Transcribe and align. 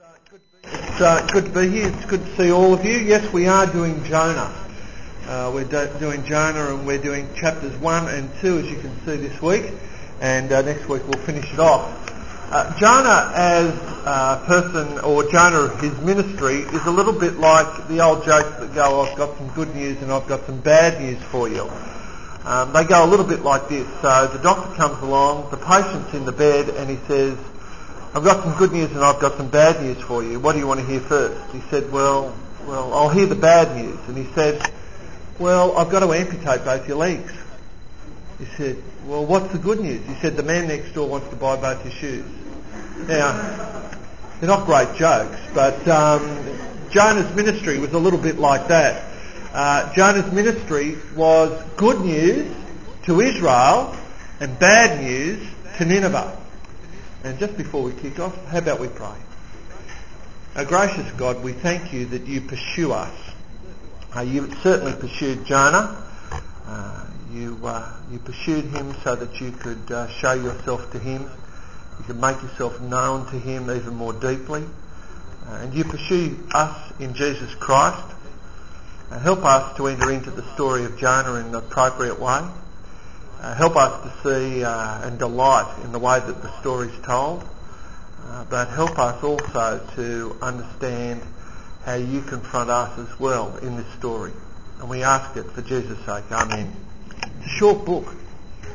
uh, 0.00 0.06
good, 0.30 0.40
it's 0.62 1.00
uh, 1.00 1.26
good 1.32 1.44
to 1.46 1.50
be 1.50 1.68
here. 1.68 1.88
It's 1.88 2.04
good 2.06 2.24
to 2.24 2.36
see 2.36 2.52
all 2.52 2.72
of 2.72 2.84
you. 2.84 2.98
Yes, 2.98 3.32
we 3.32 3.48
are 3.48 3.66
doing 3.66 4.04
Jonah. 4.04 4.54
Uh, 5.26 5.50
we're 5.52 5.64
do- 5.64 5.90
doing 5.98 6.24
Jonah 6.24 6.72
and 6.74 6.86
we're 6.86 7.02
doing 7.02 7.28
chapters 7.34 7.74
1 7.78 8.08
and 8.08 8.30
2 8.40 8.58
as 8.58 8.70
you 8.70 8.76
can 8.76 8.94
see 9.04 9.16
this 9.16 9.42
week. 9.42 9.72
And 10.20 10.52
uh, 10.52 10.62
next 10.62 10.88
week 10.88 11.02
we'll 11.08 11.24
finish 11.24 11.52
it 11.52 11.58
off. 11.58 11.82
Uh, 12.52 12.78
Jonah 12.78 13.32
as 13.34 13.70
a 14.06 14.44
person, 14.46 15.00
or 15.00 15.28
Jonah, 15.32 15.76
his 15.78 15.98
ministry, 16.02 16.60
is 16.60 16.86
a 16.86 16.92
little 16.92 17.12
bit 17.18 17.34
like 17.38 17.88
the 17.88 18.00
old 18.00 18.24
jokes 18.24 18.56
that 18.60 18.72
go, 18.74 19.00
I've 19.00 19.16
got 19.16 19.36
some 19.36 19.48
good 19.48 19.74
news 19.74 20.00
and 20.00 20.12
I've 20.12 20.28
got 20.28 20.46
some 20.46 20.60
bad 20.60 21.00
news 21.00 21.20
for 21.24 21.48
you. 21.48 21.68
Um, 22.44 22.72
they 22.72 22.84
go 22.84 23.04
a 23.04 23.08
little 23.08 23.26
bit 23.26 23.40
like 23.40 23.68
this. 23.68 23.88
So 24.00 24.28
the 24.28 24.38
doctor 24.44 24.72
comes 24.76 25.02
along, 25.02 25.50
the 25.50 25.56
patient's 25.56 26.14
in 26.14 26.24
the 26.24 26.32
bed 26.32 26.68
and 26.68 26.88
he 26.88 26.96
says, 27.08 27.36
I've 28.14 28.24
got 28.24 28.42
some 28.42 28.56
good 28.56 28.72
news 28.72 28.90
and 28.92 29.00
I've 29.04 29.20
got 29.20 29.36
some 29.36 29.48
bad 29.48 29.82
news 29.82 30.00
for 30.02 30.22
you. 30.22 30.40
What 30.40 30.54
do 30.54 30.58
you 30.58 30.66
want 30.66 30.80
to 30.80 30.86
hear 30.86 31.00
first? 31.00 31.52
He 31.52 31.60
said, 31.68 31.92
well, 31.92 32.34
well, 32.66 32.92
I'll 32.94 33.10
hear 33.10 33.26
the 33.26 33.34
bad 33.34 33.76
news. 33.76 33.98
And 34.08 34.16
he 34.16 34.24
said, 34.34 34.72
well, 35.38 35.76
I've 35.76 35.90
got 35.90 36.00
to 36.00 36.12
amputate 36.12 36.64
both 36.64 36.88
your 36.88 36.96
legs. 36.96 37.32
He 38.38 38.46
said, 38.56 38.82
well, 39.04 39.26
what's 39.26 39.52
the 39.52 39.58
good 39.58 39.80
news? 39.80 40.06
He 40.06 40.14
said, 40.14 40.36
the 40.36 40.42
man 40.42 40.68
next 40.68 40.92
door 40.92 41.08
wants 41.08 41.28
to 41.28 41.36
buy 41.36 41.56
both 41.56 41.84
your 41.84 41.92
shoes. 41.92 42.24
Now, 43.06 43.90
they're 44.40 44.48
not 44.48 44.64
great 44.64 44.94
jokes, 44.96 45.38
but 45.52 45.86
um, 45.88 46.58
Jonah's 46.90 47.34
ministry 47.36 47.78
was 47.78 47.92
a 47.92 47.98
little 47.98 48.18
bit 48.18 48.38
like 48.38 48.68
that. 48.68 49.04
Uh, 49.52 49.92
Jonah's 49.94 50.32
ministry 50.32 50.96
was 51.14 51.62
good 51.76 52.00
news 52.00 52.54
to 53.04 53.20
Israel 53.20 53.94
and 54.40 54.58
bad 54.58 55.02
news 55.02 55.46
to 55.76 55.84
Nineveh. 55.84 56.37
And 57.24 57.38
just 57.38 57.56
before 57.56 57.82
we 57.82 57.92
kick 57.92 58.20
off, 58.20 58.36
how 58.46 58.58
about 58.58 58.78
we 58.78 58.88
pray? 58.88 59.16
Our 60.54 60.64
gracious 60.64 61.10
God, 61.12 61.42
we 61.42 61.52
thank 61.52 61.92
you 61.92 62.06
that 62.06 62.26
you 62.26 62.40
pursue 62.40 62.92
us. 62.92 63.12
Uh, 64.14 64.20
you 64.20 64.48
certainly 64.62 64.92
pursued 64.92 65.44
Jonah. 65.44 66.04
Uh, 66.64 67.06
you, 67.32 67.58
uh, 67.64 67.92
you 68.10 68.18
pursued 68.20 68.66
him 68.66 68.94
so 69.02 69.16
that 69.16 69.40
you 69.40 69.50
could 69.50 69.90
uh, 69.90 70.08
show 70.08 70.32
yourself 70.32 70.90
to 70.92 70.98
him. 70.98 71.22
You 71.98 72.04
could 72.04 72.20
make 72.20 72.40
yourself 72.40 72.80
known 72.80 73.26
to 73.26 73.38
him 73.38 73.70
even 73.70 73.94
more 73.94 74.12
deeply. 74.12 74.64
Uh, 75.46 75.54
and 75.62 75.74
you 75.74 75.84
pursue 75.84 76.38
us 76.54 76.92
in 77.00 77.14
Jesus 77.14 77.54
Christ. 77.56 78.14
Uh, 79.10 79.18
help 79.18 79.44
us 79.44 79.76
to 79.76 79.88
enter 79.88 80.12
into 80.12 80.30
the 80.30 80.42
story 80.54 80.84
of 80.84 80.96
Jonah 80.98 81.34
in 81.34 81.46
an 81.46 81.54
appropriate 81.54 82.20
way. 82.20 82.42
Uh, 83.40 83.54
help 83.54 83.76
us 83.76 84.02
to 84.02 84.22
see 84.22 84.64
uh, 84.64 85.06
and 85.06 85.18
delight 85.18 85.72
in 85.84 85.92
the 85.92 85.98
way 85.98 86.18
that 86.18 86.42
the 86.42 86.60
story 86.60 86.88
is 86.88 86.98
told, 87.02 87.42
uh, 88.24 88.44
but 88.50 88.68
help 88.68 88.98
us 88.98 89.22
also 89.22 89.80
to 89.94 90.36
understand 90.42 91.22
how 91.84 91.94
you 91.94 92.20
confront 92.22 92.68
us 92.68 92.98
as 92.98 93.20
well 93.20 93.56
in 93.58 93.76
this 93.76 93.86
story. 93.94 94.32
And 94.80 94.90
we 94.90 95.04
ask 95.04 95.36
it 95.36 95.44
for 95.52 95.62
Jesus' 95.62 95.98
sake. 96.04 96.30
Amen. 96.32 96.74
It's 97.38 97.46
a 97.46 97.48
short 97.58 97.84
book. 97.84 98.14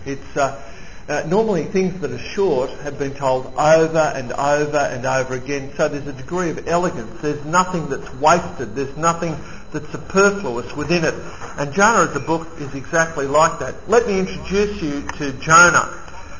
It's 0.05 0.38
uh, 0.38 0.72
uh, 1.07 1.23
normally 1.27 1.65
things 1.65 1.99
that 1.99 2.11
are 2.11 2.17
short 2.17 2.69
have 2.81 2.97
been 2.97 3.13
told 3.13 3.45
over 3.57 3.99
and 4.15 4.31
over 4.31 4.77
and 4.77 5.05
over 5.05 5.33
again. 5.33 5.73
So 5.75 5.89
there's 5.89 6.07
a 6.07 6.13
degree 6.13 6.49
of 6.49 6.67
elegance. 6.67 7.21
There's 7.21 7.43
nothing 7.45 7.89
that's 7.89 8.13
wasted. 8.15 8.75
There's 8.75 8.95
nothing 8.95 9.35
that's 9.73 9.89
superfluous 9.91 10.73
within 10.75 11.03
it. 11.03 11.13
And 11.57 11.73
Jonah 11.73 12.09
as 12.09 12.15
a 12.15 12.21
book 12.21 12.47
is 12.59 12.73
exactly 12.73 13.27
like 13.27 13.59
that. 13.59 13.89
Let 13.89 14.07
me 14.07 14.19
introduce 14.19 14.81
you 14.81 15.01
to 15.17 15.33
Jonah. 15.33 15.99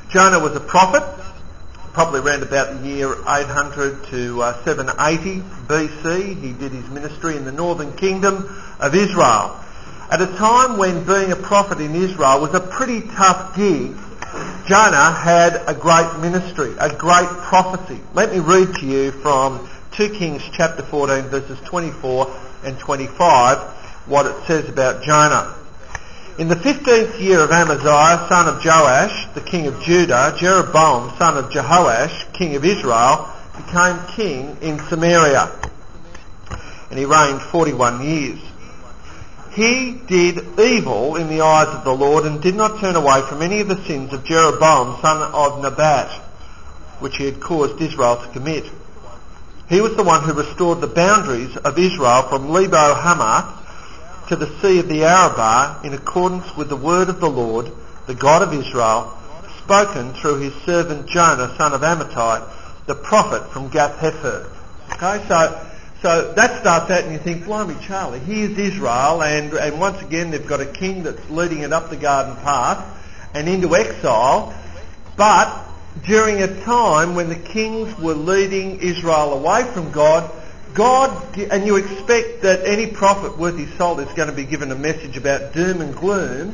Jonah 0.10 0.40
was 0.40 0.56
a 0.56 0.62
prophet, 0.62 1.04
probably 1.92 2.22
around 2.22 2.44
about 2.44 2.82
the 2.82 2.88
year 2.88 3.14
800 3.28 4.06
to 4.06 4.42
uh, 4.42 4.64
780 4.64 5.42
BC. 5.68 6.42
He 6.42 6.54
did 6.54 6.72
his 6.72 6.88
ministry 6.90 7.36
in 7.36 7.44
the 7.44 7.52
northern 7.52 7.92
kingdom 7.98 8.50
of 8.80 8.96
Israel. 8.96 9.60
At 10.10 10.22
a 10.22 10.28
time 10.28 10.78
when 10.78 11.04
being 11.06 11.32
a 11.32 11.36
prophet 11.36 11.82
in 11.82 11.96
Israel 11.96 12.40
was 12.40 12.54
a 12.54 12.60
pretty 12.60 13.02
tough 13.02 13.56
gig, 13.56 13.96
Jonah 14.68 15.12
had 15.12 15.62
a 15.68 15.74
great 15.74 16.20
ministry, 16.20 16.74
a 16.80 16.96
great 16.96 17.28
prophecy. 17.28 18.00
Let 18.14 18.32
me 18.32 18.40
read 18.40 18.74
to 18.76 18.86
you 18.86 19.12
from 19.12 19.70
2 19.92 20.10
Kings 20.10 20.42
chapter 20.54 20.82
14 20.82 21.26
verses 21.26 21.60
24 21.66 22.36
and 22.64 22.80
25 22.80 23.58
what 24.08 24.26
it 24.26 24.36
says 24.48 24.68
about 24.68 25.04
Jonah. 25.04 25.54
In 26.40 26.48
the 26.48 26.56
fifteenth 26.56 27.22
year 27.22 27.42
of 27.42 27.52
Amaziah, 27.52 28.26
son 28.28 28.48
of 28.48 28.66
Joash, 28.66 29.28
the 29.36 29.42
king 29.42 29.68
of 29.68 29.80
Judah, 29.84 30.36
Jeroboam, 30.36 31.16
son 31.20 31.38
of 31.38 31.52
Jehoash, 31.52 32.34
king 32.34 32.56
of 32.56 32.66
Israel, 32.66 33.30
became 33.56 34.00
king 34.16 34.58
in 34.62 34.80
Samaria. 34.90 35.52
And 36.90 36.98
he 36.98 37.06
reigned 37.06 37.42
41 37.42 38.04
years. 38.04 38.40
He 39.56 40.02
did 40.08 40.60
evil 40.60 41.16
in 41.16 41.30
the 41.30 41.42
eyes 41.42 41.68
of 41.68 41.84
the 41.84 41.94
Lord 41.94 42.26
and 42.26 42.42
did 42.42 42.56
not 42.56 42.80
turn 42.80 42.96
away 42.96 43.22
from 43.22 43.44
any 43.44 43.60
of 43.60 43.68
the 43.68 43.84
sins 43.86 44.12
of 44.12 44.24
Jeroboam, 44.24 45.00
son 45.02 45.22
of 45.32 45.62
Nebat, 45.62 46.10
which 47.00 47.18
he 47.18 47.26
had 47.26 47.40
caused 47.40 47.80
Israel 47.80 48.18
to 48.18 48.28
commit. 48.30 48.66
He 49.70 49.80
was 49.80 49.96
the 49.96 50.04
one 50.04 50.24
who 50.24 50.34
restored 50.34 50.82
the 50.82 50.88
boundaries 50.88 51.56
of 51.58 51.78
Israel 51.78 52.24
from 52.24 52.50
Lebo 52.50 52.96
Hamath 52.96 54.28
to 54.30 54.36
the 54.36 54.50
Sea 54.60 54.80
of 54.80 54.88
the 54.88 55.04
Arabah 55.04 55.82
in 55.84 55.94
accordance 55.94 56.56
with 56.58 56.70
the 56.70 56.76
word 56.76 57.10
of 57.10 57.20
the 57.20 57.30
Lord, 57.30 57.72
the 58.08 58.16
God 58.16 58.42
of 58.42 58.54
Israel, 58.54 59.16
spoken 59.60 60.14
through 60.14 60.40
his 60.40 60.54
servant 60.64 61.08
Jonah, 61.08 61.54
son 61.58 61.74
of 61.74 61.82
Amittai, 61.82 62.44
the 62.88 62.96
prophet 62.96 63.52
from 63.52 63.70
Gath 63.70 63.98
Hepher. 63.98 64.50
Okay, 64.94 65.24
so 65.28 65.73
so 66.04 66.34
that 66.34 66.60
starts 66.60 66.92
out 66.92 67.04
and 67.06 67.14
you 67.14 67.18
think, 67.18 67.46
blimey 67.46 67.78
Charlie, 67.82 68.20
here's 68.20 68.58
Israel 68.58 69.24
and, 69.24 69.54
and 69.54 69.80
once 69.80 70.02
again 70.02 70.32
they've 70.32 70.46
got 70.46 70.60
a 70.60 70.66
king 70.66 71.04
that's 71.04 71.30
leading 71.30 71.60
it 71.60 71.72
up 71.72 71.90
the 71.90 71.96
garden 71.96 72.36
path 72.44 72.86
and 73.34 73.48
into 73.48 73.74
exile, 73.74 74.54
but 75.16 75.66
during 76.06 76.42
a 76.42 76.62
time 76.66 77.16
when 77.16 77.30
the 77.30 77.38
kings 77.38 77.98
were 78.00 78.16
leading 78.16 78.82
Israel 78.82 79.32
away 79.32 79.64
from 79.72 79.92
God, 79.94 80.30
God, 80.74 81.38
and 81.38 81.66
you 81.66 81.78
expect 81.78 82.42
that 82.42 82.66
any 82.66 82.88
prophet 82.88 83.38
worth 83.38 83.58
his 83.58 83.74
salt 83.76 84.02
is 84.02 84.12
going 84.14 84.28
to 84.28 84.36
be 84.36 84.44
given 84.44 84.74
a 84.74 84.76
message 84.76 85.16
about 85.16 85.54
doom 85.54 85.80
and 85.80 85.96
gloom. 85.96 86.54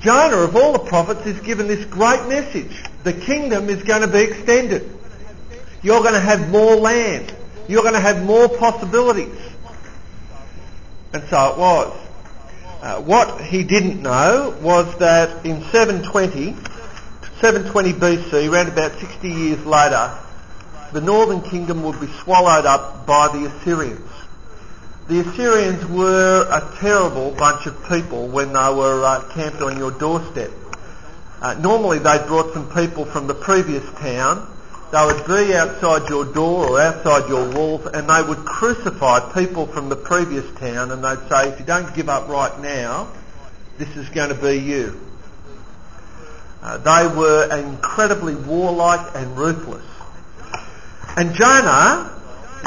Jonah, 0.00 0.36
of 0.36 0.54
all 0.54 0.74
the 0.74 0.80
prophets, 0.80 1.24
is 1.24 1.40
given 1.40 1.66
this 1.66 1.86
great 1.86 2.28
message. 2.28 2.84
The 3.04 3.14
kingdom 3.14 3.70
is 3.70 3.82
going 3.84 4.02
to 4.02 4.06
be 4.06 4.18
extended. 4.18 4.98
You're 5.82 6.02
going 6.02 6.12
to 6.12 6.20
have 6.20 6.50
more 6.50 6.76
land. 6.76 7.34
You're 7.68 7.82
going 7.82 7.94
to 7.94 8.00
have 8.00 8.24
more 8.24 8.48
possibilities. 8.48 9.38
And 11.12 11.22
so 11.28 11.52
it 11.52 11.58
was. 11.58 12.04
Uh, 12.80 13.00
what 13.00 13.40
he 13.42 13.64
didn't 13.64 14.02
know 14.02 14.56
was 14.62 14.96
that 14.98 15.44
in 15.44 15.62
720, 15.72 16.54
720 17.40 17.92
BC, 17.92 18.50
around 18.50 18.68
about 18.68 18.98
60 18.98 19.28
years 19.28 19.66
later, 19.66 20.16
the 20.92 21.00
northern 21.00 21.42
kingdom 21.42 21.82
would 21.82 22.00
be 22.00 22.06
swallowed 22.22 22.66
up 22.66 23.04
by 23.06 23.28
the 23.28 23.46
Assyrians. 23.46 24.10
The 25.08 25.20
Assyrians 25.20 25.84
were 25.86 26.46
a 26.50 26.76
terrible 26.78 27.32
bunch 27.32 27.66
of 27.66 27.82
people 27.88 28.28
when 28.28 28.48
they 28.48 28.72
were 28.74 29.04
uh, 29.04 29.24
camped 29.32 29.60
on 29.60 29.76
your 29.76 29.90
doorstep. 29.90 30.50
Uh, 31.40 31.54
normally 31.54 31.98
they 31.98 32.18
brought 32.26 32.52
some 32.52 32.68
people 32.70 33.04
from 33.04 33.26
the 33.26 33.34
previous 33.34 33.84
town. 33.94 34.46
They 34.90 35.04
would 35.04 35.26
be 35.26 35.54
outside 35.54 36.08
your 36.08 36.24
door 36.24 36.70
or 36.70 36.80
outside 36.80 37.28
your 37.28 37.50
walls 37.52 37.86
and 37.86 38.08
they 38.08 38.22
would 38.22 38.38
crucify 38.46 39.32
people 39.34 39.66
from 39.66 39.90
the 39.90 39.96
previous 39.96 40.50
town 40.58 40.90
and 40.90 41.04
they'd 41.04 41.28
say, 41.28 41.50
if 41.50 41.60
you 41.60 41.66
don't 41.66 41.94
give 41.94 42.08
up 42.08 42.28
right 42.28 42.58
now, 42.60 43.08
this 43.76 43.94
is 43.96 44.08
going 44.08 44.30
to 44.30 44.34
be 44.34 44.56
you. 44.56 44.98
Uh, 46.62 46.78
they 46.78 47.16
were 47.16 47.54
incredibly 47.58 48.34
warlike 48.34 49.14
and 49.14 49.36
ruthless. 49.36 49.84
And 51.16 51.34
Jonah 51.34 52.10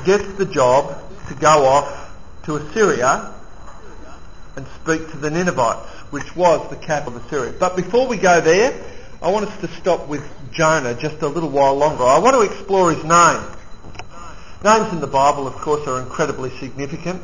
gets 0.06 0.32
the 0.34 0.46
job 0.46 1.02
to 1.28 1.34
go 1.36 1.66
off 1.66 2.12
to 2.44 2.58
Assyria 2.58 3.34
and 4.56 4.66
speak 4.84 5.10
to 5.12 5.18
the 5.18 5.32
Ninevites, 5.32 5.90
which 6.12 6.36
was 6.36 6.70
the 6.70 6.76
capital 6.76 7.18
of 7.18 7.26
Assyria. 7.26 7.54
But 7.60 7.76
before 7.76 8.08
we 8.08 8.18
go 8.18 8.42
there, 8.42 8.74
I 9.22 9.30
want 9.30 9.48
us 9.48 9.62
to 9.62 9.68
stop 9.80 10.08
with 10.08 10.24
Jonah 10.52 10.96
just 10.96 11.22
a 11.22 11.28
little 11.28 11.50
while 11.50 11.76
longer. 11.76 12.04
I 12.04 12.18
want 12.18 12.36
to 12.36 12.42
explore 12.42 12.92
his 12.92 13.04
name. 13.04 13.44
Names 14.64 14.92
in 14.94 15.00
the 15.00 15.08
Bible, 15.08 15.46
of 15.46 15.54
course, 15.54 15.88
are 15.88 16.02
incredibly 16.02 16.50
significant. 16.58 17.22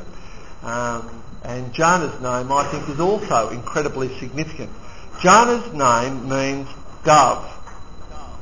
Um, 0.62 1.24
and 1.44 1.74
Jonah's 1.74 2.14
name, 2.22 2.52
I 2.52 2.68
think, 2.70 2.88
is 2.90 3.00
also 3.00 3.50
incredibly 3.50 4.16
significant. 4.20 4.70
Jonah's 5.22 5.74
name 5.74 6.30
means 6.30 6.68
dove. 7.04 7.44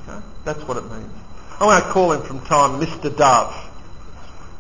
Okay? 0.04 0.20
That's 0.44 0.62
what 0.68 0.76
it 0.76 0.92
means. 0.92 1.12
I 1.58 1.66
want 1.66 1.82
to 1.82 1.90
call 1.92 2.12
him 2.12 2.24
from 2.24 2.42
time 2.42 2.82
Mr. 2.82 3.16
Dove. 3.16 3.56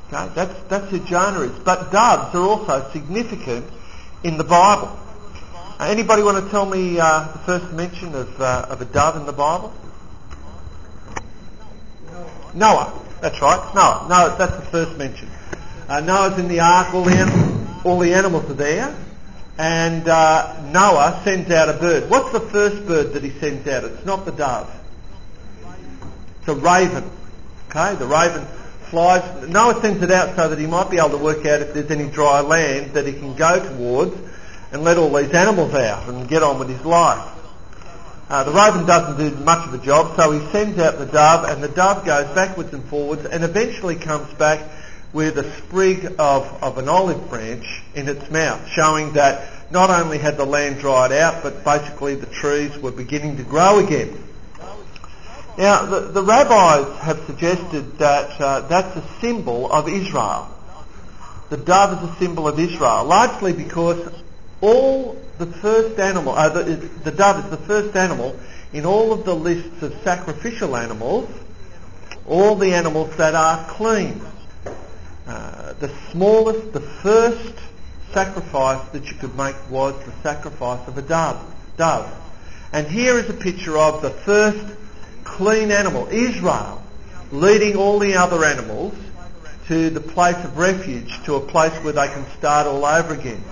Okay, 0.08 0.32
that's, 0.36 0.58
that's 0.70 0.90
who 0.90 1.00
Jonah 1.00 1.42
is. 1.42 1.60
But 1.60 1.92
doves 1.92 2.34
are 2.34 2.48
also 2.48 2.90
significant 2.94 3.66
in 4.24 4.38
the 4.38 4.46
Bible. 4.46 4.98
Uh, 5.78 5.88
anybody 5.88 6.24
want 6.24 6.42
to 6.42 6.50
tell 6.52 6.66
me 6.66 6.98
uh, 6.98 7.28
the 7.34 7.40
first 7.40 7.74
mention 7.74 8.16
of, 8.16 8.40
uh, 8.40 8.68
of 8.70 8.80
a 8.80 8.86
dove 8.86 9.18
in 9.18 9.26
the 9.26 9.34
Bible? 9.34 9.74
Noah. 12.54 12.98
That's 13.20 13.42
right. 13.42 13.76
Noah. 13.76 14.08
Noah, 14.08 14.36
that's 14.38 14.56
the 14.56 14.66
first 14.72 14.98
mention. 14.98 15.30
Uh, 15.90 16.00
Noah's 16.00 16.40
in 16.40 16.48
the 16.48 16.62
ark, 16.62 16.94
all 16.94 17.04
the, 17.04 17.82
all 17.84 18.00
the 18.00 18.14
animals 18.14 18.50
are 18.50 18.54
there, 18.54 18.96
and 19.58 20.08
uh, 20.08 20.62
Noah 20.72 21.20
sends 21.26 21.52
out 21.52 21.68
a 21.68 21.74
bird. 21.74 22.10
What's 22.10 22.32
the 22.32 22.40
first 22.40 22.88
bird 22.88 23.12
that 23.12 23.22
he 23.22 23.32
sends 23.32 23.68
out? 23.68 23.84
It's 23.84 24.06
not 24.06 24.24
the 24.24 24.32
dove. 24.32 24.74
It's 26.40 26.48
a 26.48 26.56
raven. 26.56 27.12
Okay, 27.68 27.96
the 27.96 28.08
raven 28.08 28.46
flies. 28.90 29.50
Noah 29.50 29.82
sends 29.82 30.02
it 30.02 30.12
out 30.12 30.38
so 30.38 30.48
that 30.48 30.58
he 30.58 30.68
might 30.68 30.90
be 30.90 31.00
able 31.00 31.10
to 31.10 31.18
work 31.18 31.46
out 31.46 31.62
if 31.62 31.74
there's 31.74 31.92
any 31.92 32.10
dry 32.10 32.40
land 32.40 32.94
that 32.94 33.06
he 33.06 33.12
can 33.12 33.36
go 33.36 33.60
towards 33.60 34.16
and 34.72 34.84
let 34.84 34.98
all 34.98 35.14
these 35.14 35.32
animals 35.32 35.74
out 35.74 36.10
and 36.10 36.28
get 36.28 36.44
on 36.44 36.60
with 36.60 36.70
his 36.70 36.84
life. 36.86 37.32
Uh, 38.28 38.44
the 38.44 38.52
raven 38.52 38.86
doesn't 38.88 39.18
do 39.18 39.36
much 39.44 39.68
of 39.68 39.74
a 39.74 39.86
job, 39.86 40.16
so 40.16 40.32
he 40.32 40.40
sends 40.52 40.80
out 40.80 40.98
the 40.98 41.06
dove, 41.06 41.48
and 41.48 41.64
the 41.64 41.70
dove 41.70 42.04
goes 42.06 42.26
backwards 42.34 42.74
and 42.74 42.84
forwards, 42.86 43.24
and 43.26 43.44
eventually 43.44 43.96
comes 43.96 44.32
back 44.34 44.62
with 45.14 45.38
a 45.38 45.58
sprig 45.60 46.06
of, 46.18 46.64
of 46.64 46.78
an 46.78 46.90
olive 46.90 47.30
branch 47.30 47.84
in 47.94 48.08
its 48.10 48.30
mouth, 48.32 48.68
showing 48.70 49.14
that 49.14 49.72
not 49.72 49.90
only 49.90 50.18
had 50.18 50.38
the 50.38 50.46
land 50.46 50.80
dried 50.80 51.12
out, 51.12 51.44
but 51.44 51.64
basically 51.64 52.16
the 52.16 52.26
trees 52.26 52.76
were 52.80 52.92
beginning 52.92 53.38
to 53.38 53.44
grow 53.44 53.78
again. 53.78 54.22
Now, 55.58 55.86
the, 55.86 56.00
the 56.02 56.22
rabbis 56.22 57.00
have 57.00 57.24
suggested 57.28 57.98
that 58.00 58.42
uh, 58.42 58.62
that's 58.62 58.96
a 58.98 59.08
symbol 59.22 59.72
of 59.72 59.88
Israel. 59.88 60.50
The 61.50 61.58
dove 61.58 62.04
is 62.04 62.10
a 62.10 62.16
symbol 62.16 62.48
of 62.48 62.60
Israel, 62.60 63.06
largely 63.06 63.54
because 63.54 64.12
all 64.66 65.18
the 65.38 65.46
first 65.46 66.00
animal, 66.00 66.34
uh, 66.34 66.50
the, 66.50 66.64
the 67.04 67.12
dove 67.12 67.46
is 67.46 67.52
the 67.52 67.66
first 67.66 67.96
animal 67.96 68.36
in 68.74 68.86
all 68.86 69.14
of 69.14 69.24
the 69.24 69.36
lists 69.36 69.82
of 69.84 69.94
sacrificial 70.04 70.76
animals, 70.76 71.30
all 72.28 72.56
the 72.56 72.74
animals 72.74 73.16
that 73.18 73.36
are 73.36 73.68
clean. 73.70 74.22
Uh, 75.28 75.74
the 75.74 75.90
smallest, 76.12 76.74
the 76.74 76.80
first 76.80 77.60
sacrifice 78.12 78.88
that 78.90 79.06
you 79.06 79.16
could 79.16 79.36
make 79.38 79.56
was 79.70 79.94
the 80.06 80.12
sacrifice 80.24 80.88
of 80.88 80.98
a 80.98 81.02
dove. 81.02 81.40
Dove. 81.78 82.10
And 82.74 82.88
here 82.88 83.18
is 83.18 83.30
a 83.30 83.34
picture 83.34 83.78
of 83.78 84.02
the 84.02 84.10
first 84.10 84.66
clean 85.24 85.72
animal, 85.72 86.08
Israel, 86.10 86.82
leading 87.32 87.76
all 87.76 88.00
the 88.00 88.16
other 88.16 88.44
animals 88.46 88.96
to 89.68 89.90
the 89.90 90.02
place 90.02 90.38
of 90.44 90.58
refuge, 90.58 91.24
to 91.26 91.36
a 91.36 91.42
place 91.42 91.74
where 91.84 91.94
they 91.94 92.08
can 92.08 92.26
start 92.38 92.68
all 92.68 92.86
over 92.86 93.14
again. 93.14 93.44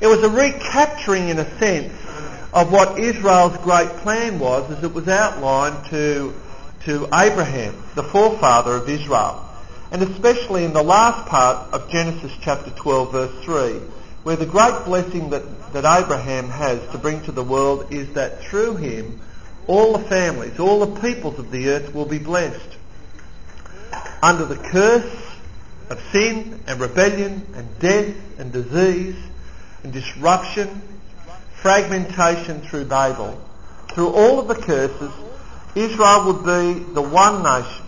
It 0.00 0.06
was 0.06 0.22
a 0.22 0.28
recapturing, 0.28 1.28
in 1.28 1.38
a 1.38 1.58
sense, 1.58 1.92
of 2.52 2.72
what 2.72 2.98
Israel's 2.98 3.56
great 3.58 3.88
plan 3.98 4.38
was 4.38 4.70
as 4.70 4.82
it 4.82 4.92
was 4.92 5.08
outlined 5.08 5.84
to, 5.90 6.34
to 6.84 7.06
Abraham, 7.14 7.74
the 7.94 8.02
forefather 8.02 8.76
of 8.76 8.88
Israel. 8.88 9.42
And 9.90 10.02
especially 10.02 10.64
in 10.64 10.72
the 10.72 10.82
last 10.82 11.28
part 11.28 11.72
of 11.72 11.90
Genesis 11.90 12.32
chapter 12.40 12.70
12 12.70 13.12
verse 13.12 13.44
3, 13.44 13.72
where 14.24 14.36
the 14.36 14.46
great 14.46 14.84
blessing 14.84 15.30
that, 15.30 15.72
that 15.72 15.84
Abraham 15.84 16.48
has 16.48 16.80
to 16.90 16.98
bring 16.98 17.22
to 17.22 17.32
the 17.32 17.44
world 17.44 17.92
is 17.92 18.12
that 18.14 18.42
through 18.42 18.76
him 18.76 19.20
all 19.66 19.92
the 19.92 20.04
families, 20.04 20.58
all 20.58 20.80
the 20.84 21.00
peoples 21.00 21.38
of 21.38 21.50
the 21.50 21.68
earth 21.68 21.94
will 21.94 22.06
be 22.06 22.18
blessed. 22.18 22.76
Under 24.22 24.44
the 24.44 24.56
curse 24.56 25.14
of 25.90 26.02
sin 26.10 26.60
and 26.66 26.80
rebellion 26.80 27.46
and 27.54 27.78
death 27.78 28.14
and 28.38 28.52
disease, 28.52 29.16
and 29.86 29.92
disruption, 29.92 30.82
fragmentation 31.62 32.60
through 32.62 32.86
Babel, 32.86 33.40
through 33.92 34.08
all 34.08 34.40
of 34.40 34.48
the 34.48 34.56
curses, 34.56 35.12
Israel 35.76 36.26
would 36.26 36.44
be 36.44 36.82
the 36.92 37.02
one 37.02 37.44
nation 37.44 37.84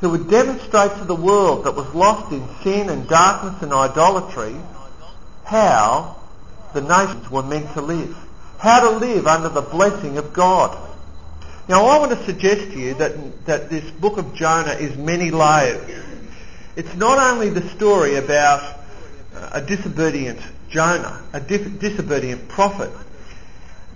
who 0.00 0.10
would 0.10 0.30
demonstrate 0.30 0.96
to 0.98 1.04
the 1.04 1.16
world 1.16 1.64
that 1.64 1.74
was 1.74 1.92
lost 1.92 2.32
in 2.32 2.48
sin 2.62 2.88
and 2.88 3.08
darkness 3.08 3.60
and 3.62 3.72
idolatry 3.72 4.54
how 5.44 6.16
the 6.72 6.82
nations 6.82 7.28
were 7.32 7.42
meant 7.42 7.72
to 7.72 7.80
live. 7.80 8.16
How 8.58 8.88
to 8.88 8.98
live 8.98 9.26
under 9.26 9.48
the 9.48 9.62
blessing 9.62 10.18
of 10.18 10.32
God. 10.32 10.76
Now 11.68 11.86
I 11.86 11.98
want 11.98 12.12
to 12.12 12.24
suggest 12.26 12.70
to 12.70 12.78
you 12.78 12.94
that, 12.94 13.46
that 13.46 13.70
this 13.70 13.90
book 13.90 14.18
of 14.18 14.34
Jonah 14.36 14.74
is 14.74 14.96
many 14.96 15.32
layers. 15.32 16.04
It's 16.76 16.94
not 16.94 17.18
only 17.18 17.48
the 17.48 17.68
story 17.70 18.14
about 18.14 18.78
a 19.52 19.60
disobedient 19.60 20.38
Jonah, 20.68 21.22
a 21.32 21.40
disobedient 21.40 22.48
prophet. 22.48 22.90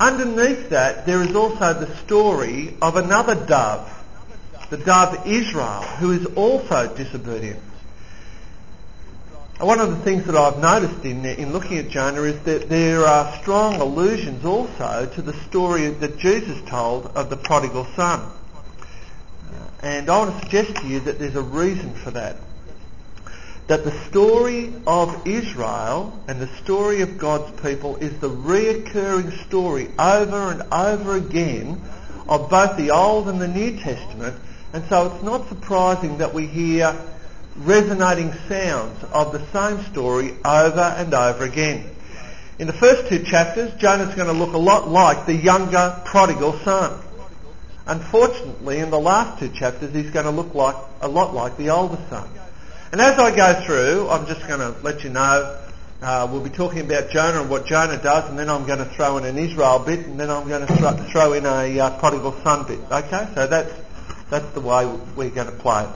Underneath 0.00 0.70
that, 0.70 1.06
there 1.06 1.22
is 1.22 1.34
also 1.36 1.74
the 1.74 1.94
story 1.98 2.76
of 2.82 2.96
another 2.96 3.34
dove, 3.34 3.88
the 4.70 4.78
dove 4.78 5.26
Israel, 5.26 5.82
who 5.82 6.12
is 6.12 6.26
also 6.34 6.92
disobedient. 6.94 7.60
One 9.60 9.78
of 9.78 9.90
the 9.90 10.04
things 10.04 10.24
that 10.24 10.34
I've 10.34 10.58
noticed 10.58 11.04
in, 11.04 11.24
in 11.24 11.52
looking 11.52 11.78
at 11.78 11.88
Jonah 11.88 12.22
is 12.22 12.40
that 12.42 12.68
there 12.68 13.04
are 13.04 13.32
strong 13.42 13.80
allusions 13.80 14.44
also 14.44 15.08
to 15.14 15.22
the 15.22 15.34
story 15.44 15.86
that 15.88 16.18
Jesus 16.18 16.60
told 16.68 17.06
of 17.14 17.30
the 17.30 17.36
prodigal 17.36 17.84
son. 17.94 18.28
And 19.82 20.08
I 20.10 20.18
want 20.18 20.34
to 20.34 20.40
suggest 20.42 20.76
to 20.76 20.86
you 20.88 21.00
that 21.00 21.18
there's 21.20 21.36
a 21.36 21.42
reason 21.42 21.94
for 21.94 22.10
that 22.12 22.36
that 23.68 23.84
the 23.84 23.92
story 24.08 24.72
of 24.86 25.26
Israel 25.26 26.18
and 26.28 26.40
the 26.40 26.48
story 26.62 27.00
of 27.00 27.18
God's 27.18 27.60
people 27.62 27.96
is 27.96 28.18
the 28.18 28.28
reoccurring 28.28 29.46
story 29.46 29.88
over 29.98 30.50
and 30.50 30.62
over 30.72 31.16
again 31.16 31.80
of 32.28 32.50
both 32.50 32.76
the 32.76 32.90
Old 32.90 33.28
and 33.28 33.40
the 33.40 33.48
New 33.48 33.78
Testament. 33.78 34.36
And 34.72 34.84
so 34.86 35.06
it's 35.06 35.22
not 35.22 35.48
surprising 35.48 36.18
that 36.18 36.34
we 36.34 36.46
hear 36.46 36.96
resonating 37.56 38.32
sounds 38.48 39.04
of 39.12 39.32
the 39.32 39.44
same 39.52 39.84
story 39.92 40.34
over 40.44 40.80
and 40.80 41.12
over 41.14 41.44
again. 41.44 41.88
In 42.58 42.66
the 42.66 42.72
first 42.72 43.08
two 43.08 43.22
chapters, 43.24 43.72
Jonah's 43.74 44.14
going 44.14 44.28
to 44.28 44.32
look 44.32 44.54
a 44.54 44.58
lot 44.58 44.88
like 44.88 45.26
the 45.26 45.34
younger 45.34 46.00
prodigal 46.04 46.58
son. 46.60 47.00
Unfortunately, 47.86 48.78
in 48.78 48.90
the 48.90 49.00
last 49.00 49.38
two 49.38 49.48
chapters, 49.48 49.92
he's 49.92 50.10
going 50.10 50.26
to 50.26 50.30
look 50.30 50.54
like 50.54 50.76
a 51.00 51.08
lot 51.08 51.34
like 51.34 51.56
the 51.56 51.70
older 51.70 51.98
son. 52.08 52.28
And 52.92 53.00
as 53.00 53.18
I 53.18 53.34
go 53.34 53.54
through, 53.64 54.10
I'm 54.10 54.26
just 54.26 54.46
going 54.46 54.60
to 54.60 54.78
let 54.82 55.02
you 55.02 55.08
know, 55.08 55.58
uh, 56.02 56.28
we'll 56.30 56.44
be 56.44 56.50
talking 56.50 56.80
about 56.80 57.08
Jonah 57.08 57.40
and 57.40 57.48
what 57.48 57.64
Jonah 57.64 57.96
does, 57.96 58.28
and 58.28 58.38
then 58.38 58.50
I'm 58.50 58.66
going 58.66 58.80
to 58.80 58.84
throw 58.84 59.16
in 59.16 59.24
an 59.24 59.38
Israel 59.38 59.78
bit, 59.78 60.00
and 60.00 60.20
then 60.20 60.28
I'm 60.28 60.46
going 60.46 60.66
to 60.66 60.76
throw, 60.76 60.92
throw 61.10 61.32
in 61.32 61.46
a 61.46 61.80
uh, 61.80 61.98
prodigal 61.98 62.32
son 62.42 62.66
bit. 62.66 62.80
Okay, 62.90 63.28
so 63.34 63.46
that's 63.46 63.72
that's 64.28 64.46
the 64.50 64.60
way 64.60 64.84
we're 65.16 65.30
going 65.30 65.46
to 65.46 65.56
play. 65.56 65.84
it. 65.84 65.88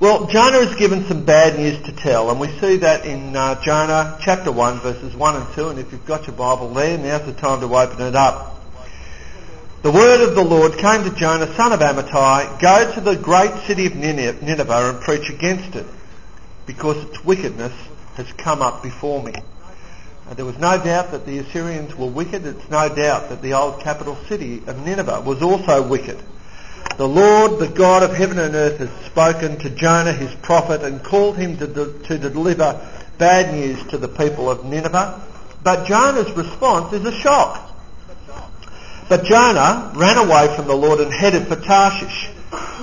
Well, 0.00 0.26
Jonah 0.26 0.56
is 0.56 0.74
given 0.76 1.04
some 1.04 1.26
bad 1.26 1.58
news 1.58 1.82
to 1.82 1.92
tell, 1.92 2.30
and 2.30 2.40
we 2.40 2.48
see 2.58 2.78
that 2.78 3.04
in 3.04 3.36
uh, 3.36 3.60
Jonah 3.62 4.18
chapter 4.22 4.50
1, 4.50 4.80
verses 4.80 5.14
1 5.14 5.36
and 5.36 5.54
2, 5.54 5.68
and 5.68 5.78
if 5.78 5.92
you've 5.92 6.06
got 6.06 6.26
your 6.26 6.34
Bible 6.34 6.70
there, 6.70 6.96
now's 6.96 7.26
the 7.26 7.34
time 7.34 7.60
to 7.60 7.66
open 7.66 8.06
it 8.06 8.16
up. 8.16 8.61
The 9.82 9.90
word 9.90 10.20
of 10.20 10.36
the 10.36 10.44
Lord 10.44 10.78
came 10.78 11.02
to 11.02 11.10
Jonah, 11.10 11.52
son 11.56 11.72
of 11.72 11.80
Amittai, 11.80 12.60
go 12.60 12.94
to 12.94 13.00
the 13.00 13.16
great 13.16 13.52
city 13.66 13.86
of 13.86 13.96
Nineveh 13.96 14.90
and 14.90 15.00
preach 15.00 15.28
against 15.28 15.74
it, 15.74 15.84
because 16.66 16.98
its 16.98 17.24
wickedness 17.24 17.72
has 18.14 18.32
come 18.34 18.62
up 18.62 18.84
before 18.84 19.20
me. 19.20 19.32
Uh, 20.28 20.34
there 20.34 20.44
was 20.44 20.56
no 20.58 20.80
doubt 20.80 21.10
that 21.10 21.26
the 21.26 21.38
Assyrians 21.38 21.96
were 21.96 22.06
wicked. 22.06 22.46
It's 22.46 22.70
no 22.70 22.94
doubt 22.94 23.30
that 23.30 23.42
the 23.42 23.54
old 23.54 23.80
capital 23.80 24.14
city 24.28 24.62
of 24.68 24.86
Nineveh 24.86 25.22
was 25.22 25.42
also 25.42 25.84
wicked. 25.84 26.22
The 26.96 27.08
Lord, 27.08 27.58
the 27.58 27.66
God 27.66 28.04
of 28.04 28.14
heaven 28.14 28.38
and 28.38 28.54
earth, 28.54 28.78
has 28.78 29.06
spoken 29.06 29.58
to 29.58 29.70
Jonah, 29.70 30.12
his 30.12 30.32
prophet, 30.42 30.82
and 30.84 31.02
called 31.02 31.36
him 31.36 31.56
to, 31.56 31.66
de- 31.66 31.98
to 32.04 32.18
deliver 32.18 32.88
bad 33.18 33.52
news 33.52 33.82
to 33.88 33.98
the 33.98 34.06
people 34.06 34.48
of 34.48 34.64
Nineveh. 34.64 35.20
But 35.64 35.86
Jonah's 35.88 36.30
response 36.36 36.92
is 36.92 37.04
a 37.04 37.12
shock. 37.18 37.70
But 39.12 39.24
Jonah 39.24 39.92
ran 39.94 40.16
away 40.16 40.56
from 40.56 40.68
the 40.68 40.74
Lord 40.74 40.98
and 40.98 41.12
headed 41.12 41.46
for 41.46 41.56
Tarshish. 41.56 42.30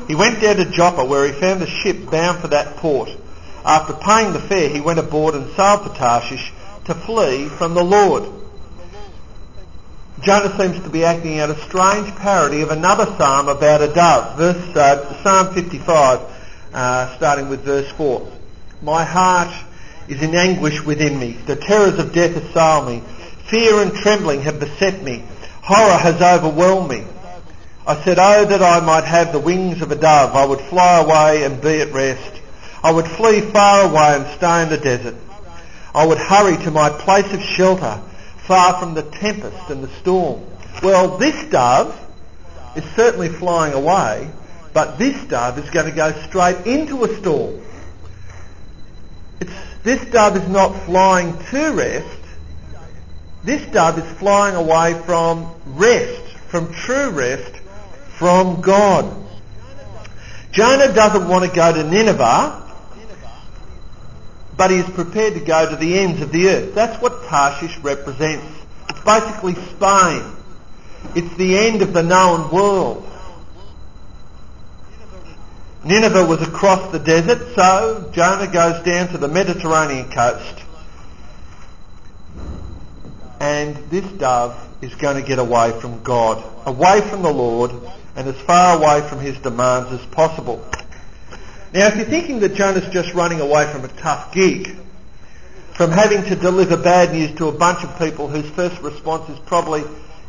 He 0.08 0.14
went 0.14 0.40
down 0.40 0.58
to 0.58 0.66
Joppa 0.66 1.04
where 1.04 1.26
he 1.26 1.32
found 1.32 1.64
a 1.64 1.66
ship 1.66 2.08
bound 2.08 2.38
for 2.38 2.50
that 2.50 2.76
port. 2.76 3.10
After 3.66 3.94
paying 3.94 4.34
the 4.34 4.40
fare, 4.40 4.70
he 4.70 4.80
went 4.80 5.00
aboard 5.00 5.34
and 5.34 5.52
sailed 5.56 5.82
for 5.82 5.98
Tarshish 5.98 6.54
to 6.86 6.94
flee 6.94 7.50
from 7.50 7.74
the 7.74 7.84
Lord. 7.84 8.26
Jonah 10.22 10.56
seems 10.56 10.84
to 10.84 10.92
be 10.92 11.04
acting 11.04 11.40
out 11.40 11.50
a 11.50 11.60
strange 11.62 12.16
parody 12.18 12.62
of 12.62 12.70
another 12.70 13.08
psalm 13.18 13.48
about 13.48 13.82
a 13.82 13.92
dove. 13.92 14.38
Verse, 14.38 14.76
uh, 14.76 15.24
psalm 15.24 15.56
55, 15.56 16.20
uh, 16.76 17.18
starting 17.18 17.50
with 17.50 17.62
verse 17.62 17.90
4. 17.94 18.32
My 18.84 19.04
heart 19.04 19.52
is 20.08 20.22
in 20.22 20.36
anguish 20.36 20.80
within 20.86 21.18
me. 21.18 21.32
The 21.48 21.56
terrors 21.56 21.98
of 21.98 22.14
death 22.14 22.36
assail 22.36 22.86
me. 22.86 23.02
Fear 23.46 23.82
and 23.82 23.96
trembling 23.96 24.42
have 24.42 24.60
beset 24.60 25.02
me. 25.02 25.24
Horror 25.70 26.00
has 26.00 26.20
overwhelmed 26.20 26.90
me. 26.90 27.04
I 27.86 28.04
said, 28.04 28.18
Oh, 28.18 28.44
that 28.44 28.64
I 28.64 28.80
might 28.80 29.04
have 29.04 29.32
the 29.32 29.40
wings 29.40 29.84
of 29.84 29.92
a 29.92 29.96
dove. 29.96 30.36
I 30.36 30.44
would 30.44 30.62
fly 30.62 31.00
away 31.00 31.44
and 31.44 31.62
be 31.62 31.80
at 31.82 31.94
rest. 31.94 32.42
I 32.82 32.92
would 32.92 33.06
flee 33.06 33.42
far 33.42 33.88
away 33.88 34.16
and 34.16 34.26
stay 34.36 34.64
in 34.64 34.70
the 34.70 34.80
desert. 34.80 35.16
I 35.94 36.08
would 36.08 36.18
hurry 36.18 36.58
to 36.64 36.72
my 36.72 36.90
place 36.90 37.32
of 37.32 37.44
shelter, 37.44 38.02
far 38.48 38.80
from 38.80 38.96
the 38.96 39.04
tempest 39.04 39.70
and 39.70 39.84
the 39.84 39.90
storm. 40.02 40.44
Well, 40.82 41.20
this 41.20 41.52
dove 41.52 41.96
is 42.76 42.84
certainly 42.96 43.30
flying 43.30 43.74
away, 43.74 44.32
But 44.74 44.98
this 44.98 45.24
dove 45.26 45.60
is 45.60 45.70
going 45.70 45.86
to 45.88 45.96
go 45.96 46.12
straight 46.28 46.66
into 46.66 47.04
a 47.04 47.16
storm. 47.20 47.62
It's, 49.40 49.54
this 49.84 50.04
dove 50.06 50.36
is 50.36 50.50
not 50.50 50.76
flying 50.86 51.38
to 51.52 51.72
rest. 51.74 52.19
This 53.44 53.66
dove 53.72 53.98
is 53.98 54.18
flying 54.18 54.56
away 54.56 55.02
from 55.06 55.54
rest, 55.66 56.36
from 56.50 56.74
true 56.74 57.10
rest, 57.10 57.56
from 58.18 58.62
God. 58.62 59.16
Jonah 60.52 60.94
doesn't 60.94 61.28
want 61.28 61.46
to 61.46 61.56
go 61.56 61.72
to 61.72 61.84
Nineveh, 61.84 62.66
but 64.58 64.72
he 64.72 64.78
is 64.78 64.90
prepared 64.90 65.36
to 65.36 65.40
go 65.40 65.70
to 65.70 65.76
the 65.78 66.00
ends 66.00 66.22
of 66.22 66.32
the 66.32 66.50
earth. 66.50 66.76
That's 66.76 67.02
what 67.02 67.24
Tarshish 67.28 67.78
represents. 67.78 68.46
It's 68.90 69.00
basically 69.02 69.56
Spain. 69.56 70.36
It's 71.16 71.34
the 71.38 71.58
end 71.58 71.82
of 71.82 71.94
the 71.94 72.04
known 72.04 72.52
world. 72.52 73.06
Nineveh 75.86 76.26
was 76.26 76.42
across 76.42 76.92
the 76.92 77.00
desert, 77.00 77.56
so 77.56 78.10
Jonah 78.12 78.52
goes 78.52 78.84
down 78.84 79.08
to 79.10 79.18
the 79.18 79.30
Mediterranean 79.30 80.12
coast. 80.12 80.66
And 83.40 83.76
this 83.90 84.06
dove 84.14 84.58
is 84.82 84.94
going 84.96 85.22
to 85.22 85.28
get 85.28 85.40
away 85.40 85.72
from 85.80 86.04
God, 86.04 86.44
away 86.66 87.02
from 87.02 87.22
the 87.22 87.32
Lord, 87.32 87.72
and 88.16 88.28
as 88.28 88.36
far 88.42 88.78
away 88.78 89.08
from 89.08 89.20
his 89.20 89.38
demands 89.40 89.92
as 89.92 90.06
possible. 90.08 90.66
Now, 91.74 91.88
if 91.88 91.96
you're 91.96 92.06
thinking 92.06 92.40
that 92.40 92.56
Jonah's 92.56 92.92
just 92.92 93.14
running 93.14 93.40
away 93.40 93.72
from 93.72 93.86
a 93.86 93.88
tough 93.88 94.34
gig, 94.34 94.76
from 95.74 95.92
having 95.92 96.24
to 96.24 96.36
deliver 96.36 96.76
bad 96.76 97.14
news 97.14 97.34
to 97.38 97.48
a 97.48 97.52
bunch 97.52 97.84
of 97.84 97.98
people 97.98 98.28
whose 98.28 98.50
first 98.50 98.82
response 98.82 99.30
is 99.30 99.40
probably, 99.46 99.84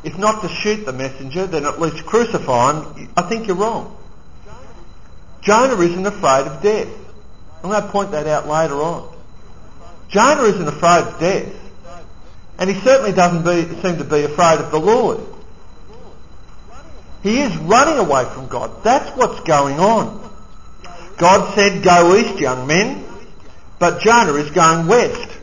if 0.04 0.16
not 0.16 0.42
to 0.42 0.48
shoot 0.48 0.84
the 0.84 0.92
messenger, 0.92 1.46
then 1.46 1.64
at 1.64 1.80
least 1.80 2.06
crucify 2.06 2.80
him, 2.80 3.08
I 3.16 3.22
think 3.22 3.48
you're 3.48 3.56
wrong. 3.56 3.96
Jonah 5.40 5.80
isn't 5.80 6.06
afraid 6.06 6.46
of 6.46 6.62
death. 6.62 6.88
I'm 7.64 7.70
going 7.70 7.82
to 7.82 7.88
point 7.88 8.12
that 8.12 8.26
out 8.26 8.46
later 8.46 8.74
on. 8.74 9.12
Jonah 10.08 10.42
isn't 10.42 10.68
afraid 10.68 11.04
of 11.04 11.18
death. 11.18 11.52
And 12.60 12.68
he 12.68 12.78
certainly 12.82 13.12
doesn't 13.12 13.42
be, 13.42 13.82
seem 13.82 13.96
to 13.96 14.04
be 14.04 14.22
afraid 14.22 14.60
of 14.60 14.70
the 14.70 14.78
Lord. 14.78 15.20
He 17.22 17.40
is 17.40 17.56
running 17.56 17.98
away 17.98 18.24
from 18.34 18.48
God. 18.48 18.84
That's 18.84 19.16
what's 19.16 19.40
going 19.40 19.80
on. 19.80 20.30
God 21.16 21.54
said, 21.54 21.82
go 21.82 22.14
east, 22.16 22.38
young 22.38 22.66
men. 22.66 23.04
But 23.78 24.02
Jonah 24.02 24.34
is 24.34 24.50
going 24.50 24.86
west. 24.86 25.38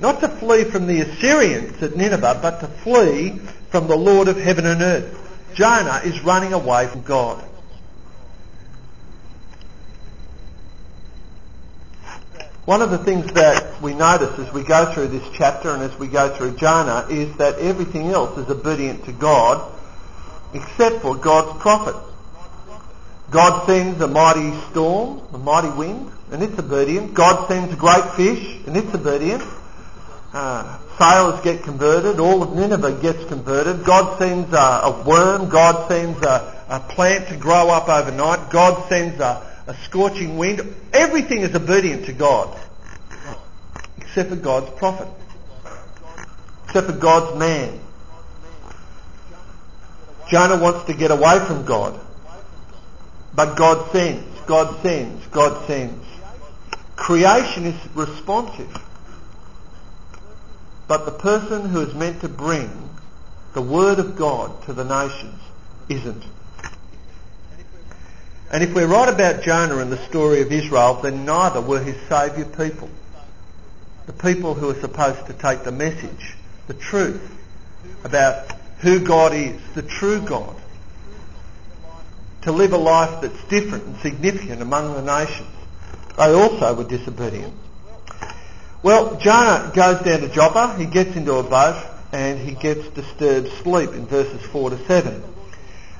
Not 0.00 0.20
to 0.20 0.28
flee 0.28 0.64
from 0.64 0.86
the 0.86 1.00
Assyrians 1.00 1.82
at 1.82 1.96
Nineveh, 1.96 2.38
but 2.40 2.60
to 2.60 2.68
flee 2.68 3.30
from 3.70 3.88
the 3.88 3.96
Lord 3.96 4.28
of 4.28 4.36
heaven 4.36 4.64
and 4.64 4.80
earth. 4.80 5.52
Jonah 5.54 6.02
is 6.04 6.22
running 6.22 6.52
away 6.52 6.86
from 6.86 7.02
God. 7.02 7.44
One 12.64 12.80
of 12.80 12.90
the 12.90 12.98
things 12.98 13.30
that 13.34 13.82
we 13.82 13.92
notice 13.94 14.38
as 14.38 14.50
we 14.54 14.62
go 14.62 14.90
through 14.92 15.08
this 15.08 15.28
chapter 15.34 15.70
and 15.70 15.82
as 15.82 15.98
we 15.98 16.06
go 16.06 16.34
through 16.34 16.56
Jonah 16.56 17.06
is 17.10 17.36
that 17.36 17.58
everything 17.58 18.08
else 18.08 18.38
is 18.38 18.48
obedient 18.48 19.04
to 19.04 19.12
God 19.12 19.70
except 20.54 21.02
for 21.02 21.14
God's 21.14 21.60
prophet. 21.60 21.96
God 23.30 23.66
sends 23.66 24.00
a 24.00 24.08
mighty 24.08 24.52
storm, 24.70 25.20
a 25.34 25.38
mighty 25.38 25.68
wind, 25.70 26.10
and 26.30 26.42
it's 26.42 26.58
obedient. 26.58 27.12
God 27.12 27.48
sends 27.48 27.72
a 27.72 27.76
great 27.76 28.04
fish, 28.12 28.60
and 28.66 28.76
it's 28.76 28.94
obedient. 28.94 29.42
Uh, 30.32 30.78
sailors 30.98 31.40
get 31.42 31.62
converted. 31.64 32.18
All 32.18 32.42
of 32.42 32.54
Nineveh 32.54 33.00
gets 33.02 33.24
converted. 33.26 33.84
God 33.84 34.18
sends 34.18 34.52
a, 34.52 34.56
a 34.56 35.02
worm. 35.06 35.48
God 35.48 35.88
sends 35.88 36.22
a, 36.22 36.64
a, 36.68 36.80
plant 36.80 37.28
to 37.28 37.36
grow 37.36 37.68
up 37.68 37.88
overnight. 37.88 38.50
God 38.50 38.88
sends 38.88 39.20
a, 39.20 39.53
a 39.66 39.74
scorching 39.84 40.36
wind. 40.36 40.60
Everything 40.92 41.40
is 41.42 41.54
obedient 41.54 42.06
to 42.06 42.12
God, 42.12 42.56
except 43.96 44.30
for 44.30 44.36
God's 44.36 44.70
prophet, 44.78 45.08
except 46.64 46.86
for 46.86 46.92
God's 46.92 47.38
man. 47.38 47.80
Jonah 50.28 50.60
wants 50.60 50.84
to 50.86 50.94
get 50.94 51.10
away 51.10 51.38
from 51.46 51.64
God, 51.64 51.98
but 53.34 53.56
God 53.56 53.90
sends, 53.92 54.40
God 54.46 54.82
sends, 54.82 55.26
God 55.28 55.66
sends. 55.66 56.04
Creation 56.96 57.66
is 57.66 57.74
responsive, 57.94 58.72
but 60.88 61.04
the 61.04 61.12
person 61.12 61.68
who 61.68 61.80
is 61.80 61.94
meant 61.94 62.20
to 62.20 62.28
bring 62.28 62.70
the 63.52 63.62
word 63.62 63.98
of 63.98 64.16
God 64.16 64.62
to 64.64 64.72
the 64.72 64.84
nations 64.84 65.40
isn't. 65.88 66.24
And 68.52 68.62
if 68.62 68.74
we're 68.74 68.86
right 68.86 69.08
about 69.08 69.42
Jonah 69.42 69.78
and 69.78 69.90
the 69.90 70.04
story 70.06 70.42
of 70.42 70.52
Israel, 70.52 70.94
then 71.02 71.24
neither 71.24 71.60
were 71.60 71.82
his 71.82 71.96
saviour 72.08 72.46
people. 72.46 72.90
The 74.06 74.12
people 74.12 74.54
who 74.54 74.70
are 74.70 74.80
supposed 74.80 75.26
to 75.26 75.32
take 75.32 75.64
the 75.64 75.72
message, 75.72 76.34
the 76.66 76.74
truth 76.74 77.30
about 78.04 78.52
who 78.78 79.00
God 79.00 79.34
is, 79.34 79.60
the 79.74 79.82
true 79.82 80.20
God. 80.20 80.54
To 82.42 82.52
live 82.52 82.74
a 82.74 82.78
life 82.78 83.22
that's 83.22 83.42
different 83.44 83.84
and 83.84 83.96
significant 83.98 84.60
among 84.60 84.94
the 84.94 85.02
nations. 85.02 85.48
They 86.16 86.32
also 86.32 86.74
were 86.74 86.84
disobedient. 86.84 87.54
Well, 88.82 89.16
Jonah 89.16 89.72
goes 89.74 90.02
down 90.02 90.20
to 90.20 90.28
Joppa, 90.28 90.76
he 90.78 90.84
gets 90.84 91.16
into 91.16 91.34
a 91.36 91.42
boat, 91.42 91.82
and 92.12 92.38
he 92.38 92.54
gets 92.54 92.86
disturbed 92.90 93.48
sleep 93.62 93.90
in 93.90 94.06
verses 94.06 94.42
4 94.42 94.70
to 94.70 94.86
7. 94.86 95.33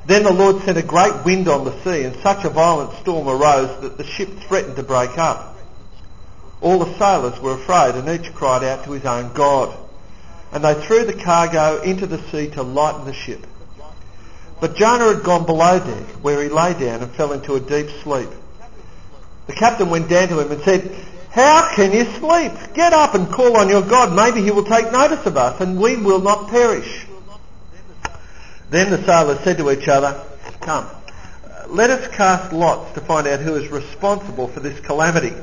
Then 0.07 0.23
the 0.23 0.33
Lord 0.33 0.63
sent 0.63 0.77
a 0.77 0.83
great 0.83 1.25
wind 1.25 1.49
on 1.49 1.65
the 1.65 1.83
sea, 1.83 2.05
and 2.05 2.15
such 2.23 2.45
a 2.45 2.51
violent 2.51 2.93
storm 3.01 3.27
arose 3.27 3.81
that 3.81 3.97
the 3.97 4.05
ship 4.05 4.29
threatened 4.41 4.77
to 4.77 4.83
break 4.83 5.17
up. 5.17 5.57
All 6.61 6.79
the 6.79 6.99
sailors 6.99 7.39
were 7.41 7.55
afraid, 7.55 7.95
and 7.95 8.09
each 8.09 8.35
cried 8.35 8.65
out 8.65 8.85
to 8.85 8.93
his 8.93 9.05
own 9.05 9.33
God. 9.33 9.75
And 10.53 10.65
they 10.65 10.75
threw 10.75 11.05
the 11.05 11.15
cargo 11.15 11.81
into 11.83 12.07
the 12.07 12.23
sea 12.31 12.49
to 12.51 12.63
lighten 12.63 13.07
the 13.07 13.13
ship. 13.15 13.47
But 14.61 14.77
Jonah 14.77 15.15
had 15.15 15.25
gone 15.25 15.47
below 15.47 15.79
deck, 15.79 16.07
where 16.23 16.43
he 16.43 16.49
lay 16.49 16.75
down 16.75 17.03
and 17.03 17.11
fell 17.13 17.33
into 17.33 17.55
a 17.55 17.61
deep 17.61 17.89
sleep. 18.03 18.29
The 19.47 19.53
captain 19.53 19.91
went 19.91 20.09
down 20.09 20.29
to 20.29 20.41
him 20.41 20.53
and 20.53 20.63
said, 20.63 20.95
How 21.31 21.75
can 21.75 21.93
you 21.93 22.05
sleep? 22.05 22.53
Get 22.75 22.93
up 22.93 23.15
and 23.15 23.31
call 23.31 23.57
on 23.57 23.69
your 23.69 23.83
God. 23.83 24.15
Maybe 24.15 24.43
he 24.43 24.51
will 24.51 24.65
take 24.65 24.91
notice 24.93 25.27
of 25.27 25.37
us, 25.37 25.61
and 25.61 25.79
we 25.79 25.97
will 25.97 26.21
not 26.21 26.49
perish. 26.49 27.04
Then 28.71 28.91
the 28.91 29.03
sailors 29.05 29.41
said 29.41 29.59
to 29.59 29.71
each 29.71 29.89
other, 29.89 30.21
Come, 30.61 30.87
uh, 30.87 31.67
let 31.69 31.91
us 31.91 32.09
cast 32.15 32.53
lots 32.53 32.93
to 32.95 33.01
find 33.01 33.27
out 33.27 33.41
who 33.41 33.55
is 33.57 33.69
responsible 33.69 34.49
for 34.49 34.61
this 34.61 34.79
calamity. 34.81 35.35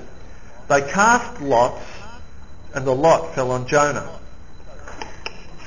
They 0.68 0.82
cast 0.82 1.42
lots, 1.42 1.84
and 2.74 2.86
the 2.86 2.96
lot 2.96 3.36
fell 3.36 3.51
on 3.51 3.68
Jonah. 3.68 4.10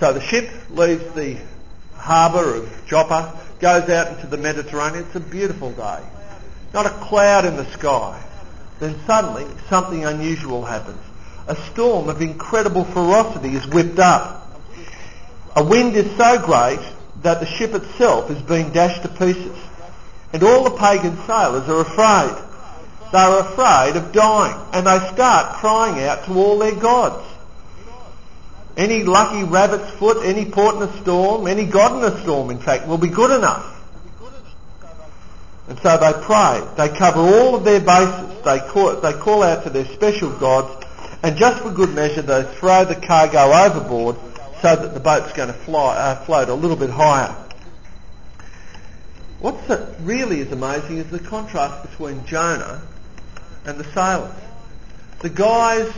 So 0.00 0.12
the 0.12 0.20
ship 0.20 0.50
leaves 0.70 1.12
the 1.14 1.38
harbour 1.96 2.56
of 2.56 2.86
Joppa, 2.86 3.38
goes 3.60 3.88
out 3.88 4.08
into 4.08 4.26
the 4.26 4.36
Mediterranean. 4.36 5.04
It's 5.04 5.14
a 5.14 5.20
beautiful 5.20 5.70
day. 5.72 6.02
Not 6.72 6.86
a 6.86 6.90
cloud 6.90 7.44
in 7.44 7.56
the 7.56 7.70
sky. 7.72 8.22
Then 8.80 8.98
suddenly 9.06 9.46
something 9.68 10.04
unusual 10.04 10.64
happens. 10.64 10.98
A 11.46 11.54
storm 11.54 12.08
of 12.08 12.20
incredible 12.20 12.84
ferocity 12.84 13.54
is 13.54 13.66
whipped 13.68 13.98
up. 13.98 14.40
A 15.56 15.62
wind 15.62 15.94
is 15.94 16.16
so 16.16 16.44
great 16.44 16.80
that 17.24 17.40
the 17.40 17.46
ship 17.46 17.74
itself 17.74 18.30
is 18.30 18.40
being 18.42 18.70
dashed 18.70 19.02
to 19.02 19.08
pieces. 19.08 19.56
And 20.32 20.42
all 20.42 20.62
the 20.62 20.76
pagan 20.76 21.16
sailors 21.26 21.68
are 21.68 21.80
afraid. 21.80 22.36
They 23.12 23.18
are 23.18 23.40
afraid 23.40 23.96
of 23.96 24.12
dying. 24.12 24.60
And 24.74 24.86
they 24.86 24.98
start 25.14 25.56
crying 25.56 26.04
out 26.04 26.26
to 26.26 26.34
all 26.34 26.58
their 26.58 26.74
gods. 26.74 27.26
Any 28.76 29.04
lucky 29.04 29.44
rabbit's 29.44 29.90
foot, 29.92 30.24
any 30.24 30.44
port 30.44 30.76
in 30.76 30.82
a 30.82 31.00
storm, 31.00 31.46
any 31.46 31.64
god 31.64 31.96
in 31.96 32.12
a 32.12 32.22
storm, 32.22 32.50
in 32.50 32.58
fact, 32.58 32.86
will 32.86 32.98
be 32.98 33.08
good 33.08 33.30
enough. 33.30 33.70
And 35.68 35.78
so 35.78 35.96
they 35.96 36.12
pray. 36.24 36.62
They 36.76 36.94
cover 36.94 37.20
all 37.20 37.54
of 37.54 37.64
their 37.64 37.80
bases. 37.80 38.42
They 38.44 38.58
call, 38.58 38.96
they 38.96 39.14
call 39.14 39.42
out 39.42 39.62
to 39.64 39.70
their 39.70 39.86
special 39.86 40.30
gods. 40.38 40.84
And 41.22 41.38
just 41.38 41.62
for 41.62 41.70
good 41.70 41.94
measure, 41.94 42.20
they 42.20 42.42
throw 42.42 42.84
the 42.84 42.96
cargo 42.96 43.50
overboard 43.50 44.16
so 44.64 44.74
that 44.76 44.94
the 44.94 45.00
boat's 45.00 45.30
going 45.34 45.48
to 45.48 45.52
fly, 45.52 45.94
uh, 45.94 46.24
float 46.24 46.48
a 46.48 46.54
little 46.54 46.78
bit 46.78 46.88
higher. 46.88 47.36
What's 49.38 49.68
really 50.00 50.40
is 50.40 50.50
amazing 50.52 50.96
is 50.96 51.10
the 51.10 51.18
contrast 51.18 51.90
between 51.90 52.24
Jonah 52.24 52.80
and 53.66 53.76
the 53.76 53.84
sailors. 53.92 54.34
The 55.18 55.28
guys 55.28 55.92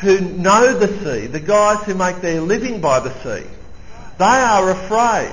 who 0.00 0.18
know 0.18 0.76
the 0.76 0.88
sea, 0.88 1.28
the 1.28 1.38
guys 1.38 1.84
who 1.84 1.94
make 1.94 2.20
their 2.20 2.40
living 2.40 2.80
by 2.80 2.98
the 2.98 3.14
sea, 3.22 3.46
they 4.18 4.24
are 4.24 4.70
afraid. 4.70 5.32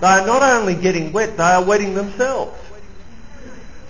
They 0.00 0.06
are 0.06 0.24
not 0.24 0.44
only 0.44 0.76
getting 0.76 1.12
wet, 1.12 1.36
they 1.36 1.42
are 1.42 1.64
wetting 1.64 1.94
themselves. 1.94 2.56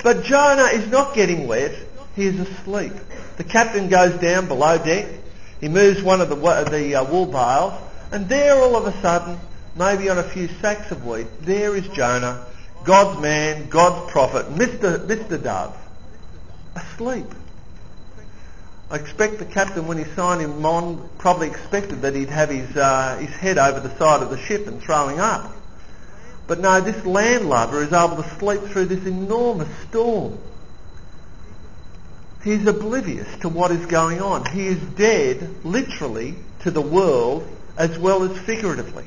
But 0.02 0.24
Jonah 0.24 0.70
is 0.72 0.90
not 0.90 1.14
getting 1.14 1.46
wet, 1.46 1.74
he 2.16 2.24
is 2.24 2.40
asleep. 2.40 2.94
The 3.36 3.44
captain 3.44 3.90
goes 3.90 4.18
down 4.18 4.48
below 4.48 4.78
deck 4.78 5.19
he 5.60 5.68
moves 5.68 6.02
one 6.02 6.20
of 6.20 6.28
the, 6.28 6.36
the 6.36 6.94
uh, 6.94 7.04
wool 7.04 7.26
bales, 7.26 7.74
and 8.12 8.28
there 8.28 8.56
all 8.56 8.76
of 8.76 8.86
a 8.86 9.00
sudden, 9.00 9.38
maybe 9.76 10.08
on 10.08 10.18
a 10.18 10.22
few 10.22 10.48
sacks 10.60 10.90
of 10.90 11.06
wheat, 11.06 11.26
there 11.42 11.76
is 11.76 11.86
Jonah 11.88 12.46
God's 12.84 13.20
man, 13.20 13.68
God's 13.68 14.10
prophet, 14.10 14.46
Mr. 14.54 15.06
Mr. 15.06 15.42
Dove, 15.42 15.76
asleep. 16.74 17.26
I 18.90 18.96
expect 18.96 19.38
the 19.38 19.44
captain, 19.44 19.86
when 19.86 19.98
he 19.98 20.04
signed 20.04 20.40
him 20.40 20.64
on, 20.64 21.08
probably 21.18 21.48
expected 21.48 22.02
that 22.02 22.14
he'd 22.14 22.30
have 22.30 22.48
his, 22.48 22.76
uh, 22.76 23.18
his 23.18 23.30
head 23.36 23.58
over 23.58 23.80
the 23.80 23.96
side 23.98 24.22
of 24.22 24.30
the 24.30 24.38
ship 24.38 24.66
and 24.66 24.82
throwing 24.82 25.20
up. 25.20 25.52
But 26.46 26.58
no, 26.58 26.80
this 26.80 27.04
landlubber 27.06 27.82
is 27.82 27.92
able 27.92 28.16
to 28.16 28.28
sleep 28.38 28.62
through 28.62 28.86
this 28.86 29.06
enormous 29.06 29.68
storm. 29.88 30.38
He's 32.42 32.66
oblivious 32.66 33.28
to 33.40 33.48
what 33.48 33.70
is 33.70 33.84
going 33.86 34.22
on. 34.22 34.46
He 34.46 34.66
is 34.66 34.80
dead, 34.96 35.64
literally, 35.64 36.36
to 36.60 36.70
the 36.70 36.80
world 36.80 37.46
as 37.76 37.98
well 37.98 38.22
as 38.22 38.38
figuratively. 38.38 39.04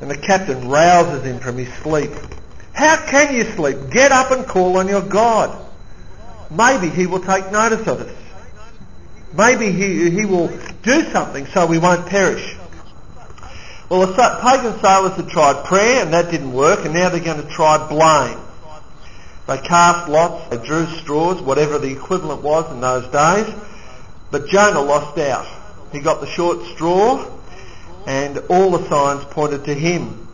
And 0.00 0.10
the 0.10 0.16
captain 0.16 0.68
rouses 0.68 1.24
him 1.24 1.40
from 1.40 1.58
his 1.58 1.72
sleep. 1.74 2.10
How 2.72 2.96
can 3.06 3.34
you 3.34 3.44
sleep? 3.44 3.90
Get 3.90 4.12
up 4.12 4.30
and 4.30 4.46
call 4.46 4.78
on 4.78 4.88
your 4.88 5.02
God. 5.02 5.64
Maybe 6.50 6.88
he 6.88 7.06
will 7.06 7.20
take 7.20 7.50
notice 7.50 7.86
of 7.86 8.00
us. 8.00 8.16
Maybe 9.36 9.72
he, 9.72 10.10
he 10.10 10.24
will 10.24 10.48
do 10.82 11.02
something 11.10 11.46
so 11.46 11.66
we 11.66 11.78
won't 11.78 12.06
perish. 12.06 12.56
Well, 13.88 14.06
the 14.06 14.12
pagan 14.42 14.78
sailors 14.80 15.12
had 15.12 15.28
tried 15.28 15.64
prayer 15.64 16.02
and 16.02 16.12
that 16.12 16.30
didn't 16.30 16.52
work 16.52 16.84
and 16.84 16.94
now 16.94 17.08
they're 17.08 17.20
going 17.20 17.42
to 17.42 17.48
try 17.48 17.86
blame. 17.88 18.38
They 19.46 19.58
cast 19.58 20.08
lots, 20.08 20.48
they 20.48 20.64
drew 20.64 20.86
straws, 20.86 21.40
whatever 21.40 21.78
the 21.78 21.92
equivalent 21.92 22.42
was 22.42 22.70
in 22.72 22.80
those 22.80 23.06
days. 23.12 23.54
But 24.30 24.48
Jonah 24.48 24.80
lost 24.80 25.18
out. 25.18 25.46
He 25.92 26.00
got 26.00 26.20
the 26.20 26.26
short 26.26 26.64
straw 26.74 27.32
and 28.06 28.38
all 28.48 28.70
the 28.70 28.88
signs 28.88 29.24
pointed 29.26 29.64
to 29.64 29.74
him. 29.74 30.28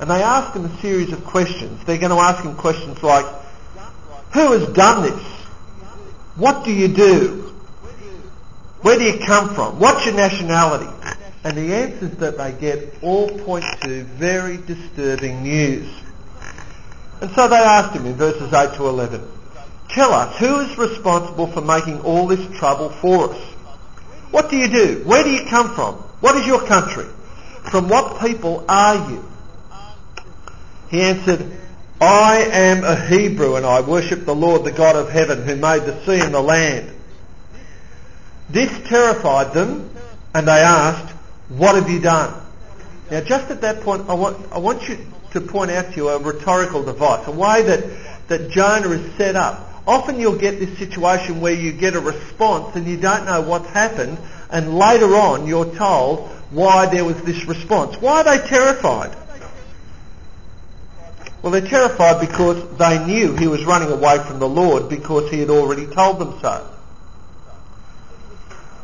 And 0.00 0.10
they 0.10 0.22
asked 0.22 0.56
him 0.56 0.64
a 0.64 0.80
series 0.80 1.12
of 1.12 1.24
questions. 1.24 1.82
They're 1.84 1.98
going 1.98 2.10
to 2.10 2.18
ask 2.18 2.44
him 2.44 2.54
questions 2.56 3.02
like, 3.02 3.26
who 4.32 4.52
has 4.52 4.68
done 4.74 5.02
this? 5.02 5.22
What 6.36 6.64
do 6.64 6.72
you 6.72 6.88
do? 6.88 7.54
Where 8.82 8.98
do 8.98 9.04
you 9.04 9.18
come 9.24 9.54
from? 9.54 9.78
What's 9.78 10.04
your 10.04 10.14
nationality? 10.14 10.90
And 11.44 11.56
the 11.56 11.74
answers 11.74 12.16
that 12.18 12.36
they 12.36 12.52
get 12.52 13.02
all 13.02 13.30
point 13.38 13.64
to 13.82 14.04
very 14.04 14.56
disturbing 14.56 15.42
news. 15.42 15.88
And 17.20 17.30
so 17.32 17.48
they 17.48 17.56
asked 17.56 17.94
him 17.94 18.06
in 18.06 18.14
verses 18.14 18.52
8 18.52 18.74
to 18.76 18.86
11, 18.86 19.26
Tell 19.88 20.12
us, 20.12 20.36
who 20.38 20.60
is 20.60 20.76
responsible 20.76 21.46
for 21.46 21.60
making 21.60 22.00
all 22.00 22.26
this 22.26 22.44
trouble 22.58 22.88
for 22.88 23.30
us? 23.30 23.40
What 24.30 24.50
do 24.50 24.56
you 24.56 24.68
do? 24.68 25.02
Where 25.04 25.22
do 25.22 25.30
you 25.30 25.44
come 25.46 25.74
from? 25.74 25.94
What 26.20 26.36
is 26.36 26.46
your 26.46 26.66
country? 26.66 27.04
From 27.70 27.88
what 27.88 28.20
people 28.20 28.64
are 28.68 29.10
you? 29.10 29.24
He 30.90 31.00
answered, 31.00 31.50
I 32.00 32.38
am 32.50 32.84
a 32.84 32.96
Hebrew 33.06 33.56
and 33.56 33.64
I 33.64 33.80
worship 33.80 34.24
the 34.24 34.34
Lord, 34.34 34.64
the 34.64 34.72
God 34.72 34.96
of 34.96 35.10
heaven, 35.10 35.42
who 35.44 35.56
made 35.56 35.82
the 35.82 36.04
sea 36.04 36.20
and 36.20 36.34
the 36.34 36.42
land. 36.42 36.90
This 38.50 38.70
terrified 38.88 39.54
them 39.54 39.90
and 40.34 40.48
they 40.48 40.52
asked, 40.52 41.14
what 41.48 41.76
have 41.76 41.88
you 41.88 42.00
done? 42.00 42.42
Now 43.10 43.20
just 43.20 43.50
at 43.50 43.60
that 43.60 43.82
point, 43.82 44.08
I 44.08 44.14
want, 44.14 44.52
I 44.52 44.58
want 44.58 44.88
you 44.88 44.98
to 45.34 45.40
point 45.40 45.70
out 45.70 45.90
to 45.90 45.96
you 45.96 46.08
a 46.08 46.18
rhetorical 46.18 46.82
device, 46.82 47.26
a 47.26 47.30
way 47.30 47.62
that, 47.62 47.84
that 48.28 48.50
Jonah 48.50 48.90
is 48.90 49.14
set 49.16 49.36
up. 49.36 49.68
Often 49.86 50.18
you'll 50.18 50.38
get 50.38 50.58
this 50.58 50.78
situation 50.78 51.40
where 51.40 51.52
you 51.52 51.72
get 51.72 51.94
a 51.94 52.00
response 52.00 52.74
and 52.74 52.86
you 52.86 52.96
don't 52.96 53.26
know 53.26 53.42
what's 53.42 53.68
happened 53.68 54.16
and 54.50 54.78
later 54.78 55.14
on 55.16 55.46
you're 55.46 55.74
told 55.74 56.28
why 56.50 56.86
there 56.86 57.04
was 57.04 57.20
this 57.22 57.44
response. 57.44 57.96
Why 57.96 58.20
are 58.20 58.24
they 58.24 58.46
terrified? 58.46 59.14
Well, 61.42 61.52
they're 61.52 61.68
terrified 61.68 62.26
because 62.26 62.78
they 62.78 63.04
knew 63.04 63.36
he 63.36 63.48
was 63.48 63.64
running 63.64 63.90
away 63.90 64.18
from 64.18 64.38
the 64.38 64.48
Lord 64.48 64.88
because 64.88 65.30
he 65.30 65.40
had 65.40 65.50
already 65.50 65.86
told 65.86 66.18
them 66.18 66.38
so. 66.40 66.66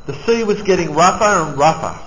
The 0.06 0.14
sea 0.26 0.44
was 0.44 0.60
getting 0.62 0.92
rougher 0.92 1.24
and 1.24 1.56
rougher. 1.56 1.98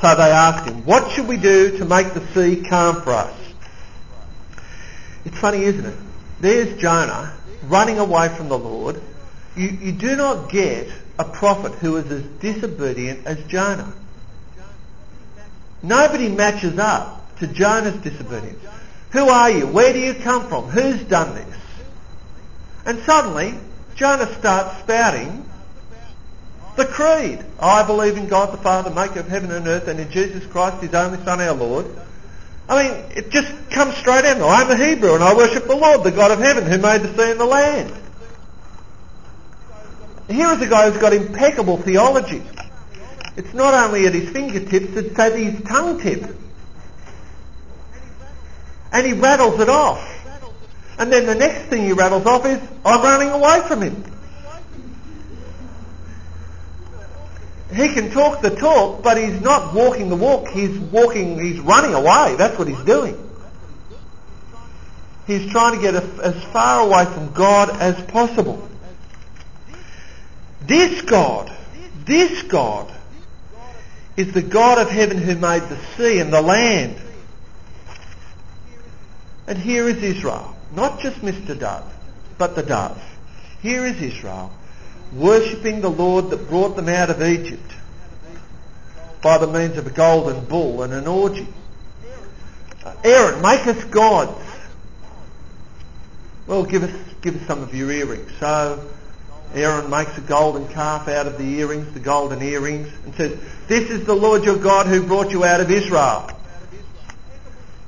So 0.00 0.14
they 0.14 0.30
asked 0.30 0.68
him, 0.68 0.84
what 0.84 1.10
should 1.10 1.26
we 1.26 1.38
do 1.38 1.78
to 1.78 1.84
make 1.84 2.12
the 2.14 2.24
sea 2.28 2.62
calm 2.62 3.02
for 3.02 3.14
us? 3.14 3.47
It's 5.28 5.38
funny, 5.38 5.64
isn't 5.64 5.84
it? 5.84 5.94
There's 6.40 6.80
Jonah 6.80 7.34
running 7.64 7.98
away 7.98 8.30
from 8.30 8.48
the 8.48 8.58
Lord. 8.58 8.98
You, 9.54 9.68
you 9.68 9.92
do 9.92 10.16
not 10.16 10.48
get 10.50 10.88
a 11.18 11.24
prophet 11.24 11.72
who 11.74 11.96
is 11.96 12.10
as 12.10 12.22
disobedient 12.40 13.26
as 13.26 13.44
Jonah. 13.44 13.92
Nobody 15.82 16.30
matches 16.30 16.78
up 16.78 17.36
to 17.40 17.46
Jonah's 17.46 17.96
disobedience. 18.00 18.64
Who 19.10 19.28
are 19.28 19.50
you? 19.50 19.66
Where 19.66 19.92
do 19.92 19.98
you 19.98 20.14
come 20.14 20.48
from? 20.48 20.64
Who's 20.64 21.02
done 21.04 21.34
this? 21.34 21.56
And 22.86 22.98
suddenly, 23.00 23.52
Jonah 23.96 24.32
starts 24.38 24.78
spouting 24.78 25.44
the 26.76 26.86
creed. 26.86 27.44
I 27.60 27.86
believe 27.86 28.16
in 28.16 28.28
God 28.28 28.50
the 28.54 28.62
Father, 28.62 28.88
maker 28.88 29.20
of 29.20 29.28
heaven 29.28 29.50
and 29.52 29.68
earth, 29.68 29.88
and 29.88 30.00
in 30.00 30.10
Jesus 30.10 30.46
Christ, 30.46 30.82
his 30.82 30.94
only 30.94 31.22
Son, 31.22 31.38
our 31.38 31.54
Lord. 31.54 31.84
I 32.68 32.82
mean, 32.82 33.04
it 33.16 33.30
just 33.30 33.70
comes 33.70 33.96
straight 33.96 34.24
out. 34.26 34.42
I'm 34.42 34.70
a 34.70 34.76
Hebrew 34.76 35.14
and 35.14 35.24
I 35.24 35.34
worship 35.34 35.66
the 35.66 35.76
Lord, 35.76 36.04
the 36.04 36.10
God 36.10 36.30
of 36.30 36.38
heaven, 36.38 36.64
who 36.64 36.78
made 36.78 37.02
the 37.02 37.16
sea 37.16 37.30
and 37.30 37.40
the 37.40 37.46
land. 37.46 37.94
Here 40.28 40.52
is 40.52 40.60
a 40.60 40.66
guy 40.66 40.90
who's 40.90 41.00
got 41.00 41.14
impeccable 41.14 41.78
theology. 41.78 42.42
It's 43.36 43.54
not 43.54 43.72
only 43.72 44.06
at 44.06 44.12
his 44.12 44.28
fingertips, 44.30 44.96
it's 44.96 45.18
at 45.18 45.34
his 45.34 45.62
tongue 45.62 46.00
tip. 46.00 46.36
And 48.92 49.06
he 49.06 49.14
rattles 49.14 49.58
it 49.60 49.68
off. 49.68 50.04
And 50.98 51.10
then 51.12 51.24
the 51.24 51.34
next 51.34 51.70
thing 51.70 51.84
he 51.84 51.92
rattles 51.92 52.26
off 52.26 52.44
is, 52.44 52.60
I'm 52.84 53.00
running 53.00 53.30
away 53.30 53.62
from 53.66 53.82
him. 53.82 54.04
He 57.74 57.92
can 57.92 58.10
talk 58.10 58.40
the 58.40 58.50
talk, 58.50 59.02
but 59.02 59.18
he's 59.18 59.40
not 59.40 59.74
walking 59.74 60.08
the 60.08 60.16
walk. 60.16 60.48
He's 60.48 60.78
walking, 60.78 61.38
he's 61.38 61.60
running 61.60 61.94
away. 61.94 62.34
That's 62.36 62.58
what 62.58 62.66
he's 62.66 62.82
doing. 62.84 63.16
He's 65.26 65.50
trying 65.50 65.76
to 65.76 65.82
get 65.82 65.94
as 65.94 66.42
far 66.44 66.86
away 66.86 67.04
from 67.04 67.32
God 67.32 67.68
as 67.70 68.00
possible. 68.06 68.66
This 70.62 71.02
God, 71.02 71.54
this 72.06 72.42
God, 72.44 72.90
is 74.16 74.32
the 74.32 74.42
God 74.42 74.78
of 74.78 74.88
heaven 74.88 75.18
who 75.18 75.34
made 75.34 75.62
the 75.62 75.78
sea 75.96 76.20
and 76.20 76.32
the 76.32 76.40
land. 76.40 76.96
And 79.46 79.58
here 79.58 79.88
is 79.88 80.02
Israel, 80.02 80.56
not 80.74 81.00
just 81.00 81.20
Mr. 81.20 81.58
Dove, 81.58 81.84
but 82.38 82.54
the 82.54 82.62
dove. 82.62 83.02
Here 83.60 83.84
is 83.86 84.00
Israel, 84.00 84.50
worshipping 85.12 85.80
the 85.80 85.90
Lord 85.90 86.30
that 86.30 86.48
brought 86.48 86.76
them 86.76 86.88
out 86.88 87.10
of 87.10 87.22
Egypt 87.22 87.72
by 89.22 89.38
the 89.38 89.46
means 89.46 89.76
of 89.76 89.86
a 89.86 89.90
golden 89.90 90.44
bull 90.44 90.82
and 90.82 90.92
an 90.92 91.06
orgy. 91.06 91.46
Uh, 92.84 92.94
Aaron, 93.04 93.42
make 93.42 93.66
us 93.66 93.82
gods. 93.84 94.44
Well, 96.46 96.64
give 96.64 96.84
us, 96.84 97.14
give 97.20 97.36
us 97.36 97.46
some 97.46 97.62
of 97.62 97.74
your 97.74 97.90
earrings. 97.90 98.30
So 98.38 98.88
Aaron 99.54 99.90
makes 99.90 100.16
a 100.18 100.20
golden 100.20 100.68
calf 100.68 101.08
out 101.08 101.26
of 101.26 101.38
the 101.38 101.44
earrings, 101.44 101.92
the 101.92 102.00
golden 102.00 102.42
earrings, 102.42 102.88
and 103.04 103.14
says, 103.14 103.38
This 103.66 103.90
is 103.90 104.04
the 104.04 104.14
Lord 104.14 104.44
your 104.44 104.58
God 104.58 104.86
who 104.86 105.02
brought 105.02 105.30
you 105.30 105.44
out 105.44 105.60
of 105.60 105.70
Israel. 105.70 106.30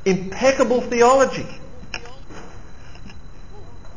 Impeccable 0.05 0.81
theology. 0.81 1.47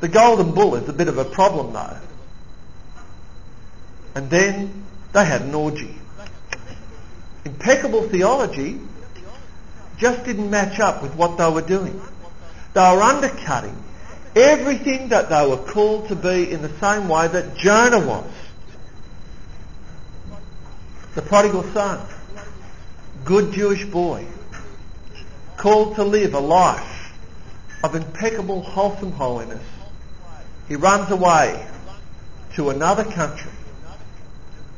The 0.01 0.09
golden 0.09 0.53
bull 0.53 0.75
is 0.75 0.87
a 0.89 0.93
bit 0.93 1.07
of 1.07 1.17
a 1.17 1.25
problem 1.25 1.73
though. 1.73 1.97
And 4.15 4.29
then 4.29 4.85
they 5.11 5.25
had 5.25 5.41
an 5.41 5.55
orgy. 5.55 5.95
Impeccable 7.45 8.03
theology 8.03 8.79
just 9.97 10.23
didn't 10.23 10.49
match 10.49 10.79
up 10.79 11.01
with 11.01 11.15
what 11.15 11.37
they 11.37 11.49
were 11.49 11.61
doing. 11.61 11.99
They 12.73 12.81
were 12.81 13.01
undercutting 13.01 13.75
everything 14.35 15.09
that 15.09 15.29
they 15.29 15.47
were 15.47 15.57
called 15.57 16.07
to 16.07 16.15
be 16.15 16.49
in 16.51 16.61
the 16.61 16.77
same 16.79 17.07
way 17.07 17.27
that 17.27 17.55
Jonah 17.55 18.05
was. 18.05 18.31
The 21.15 21.21
prodigal 21.21 21.63
son, 21.73 21.99
good 23.23 23.53
Jewish 23.53 23.85
boy, 23.85 24.25
called 25.57 25.95
to 25.95 26.03
live 26.03 26.33
a 26.33 26.39
life 26.39 27.13
of 27.83 27.95
impeccable, 27.95 28.61
wholesome 28.61 29.11
holiness. 29.11 29.63
He 30.67 30.75
runs 30.75 31.11
away 31.11 31.67
to 32.55 32.69
another 32.69 33.03
country 33.03 33.51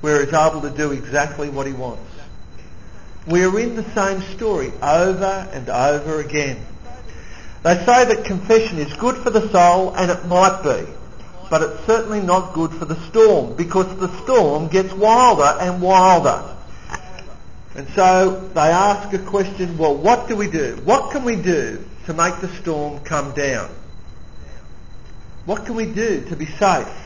where 0.06 0.24
he's 0.24 0.36
able 0.36 0.62
to 0.62 0.70
do 0.70 0.92
exactly 0.92 1.50
what 1.50 1.66
he 1.66 1.74
wants. 1.74 2.04
We're 3.26 3.60
in 3.60 3.76
the 3.76 3.90
same 3.96 4.22
story 4.38 4.72
over 4.80 5.50
and 5.52 5.68
over 5.68 6.20
again. 6.20 6.64
They 7.64 7.74
say 7.74 8.06
that 8.06 8.24
confession 8.24 8.78
is 8.78 8.94
good 8.94 9.18
for 9.18 9.32
the 9.32 9.50
soul, 9.50 9.96
and 9.96 10.12
it 10.12 10.28
might 10.28 10.62
be. 10.62 10.94
But 11.50 11.64
it's 11.64 11.86
certainly 11.88 12.22
not 12.22 12.54
good 12.54 12.72
for 12.74 12.86
the 12.86 13.00
storm, 13.10 13.56
because 13.56 13.98
the 13.98 14.16
storm 14.22 14.68
gets 14.68 14.94
wilder 14.94 15.58
and 15.60 15.82
wilder. 15.82 16.56
And 17.74 17.88
so 17.96 18.48
they 18.54 18.62
ask 18.62 19.12
a 19.12 19.18
question, 19.18 19.76
well, 19.76 19.96
what 19.96 20.28
do 20.28 20.36
we 20.36 20.52
do? 20.52 20.80
What 20.84 21.10
can 21.10 21.24
we 21.24 21.36
do 21.36 21.84
to 22.06 22.14
make 22.14 22.42
the 22.42 22.50
storm 22.62 23.00
come 23.00 23.34
down? 23.34 23.72
What 25.46 25.66
can 25.66 25.74
we 25.74 25.88
do 25.88 26.26
to 26.30 26.36
be 26.36 26.46
safe? 26.46 27.05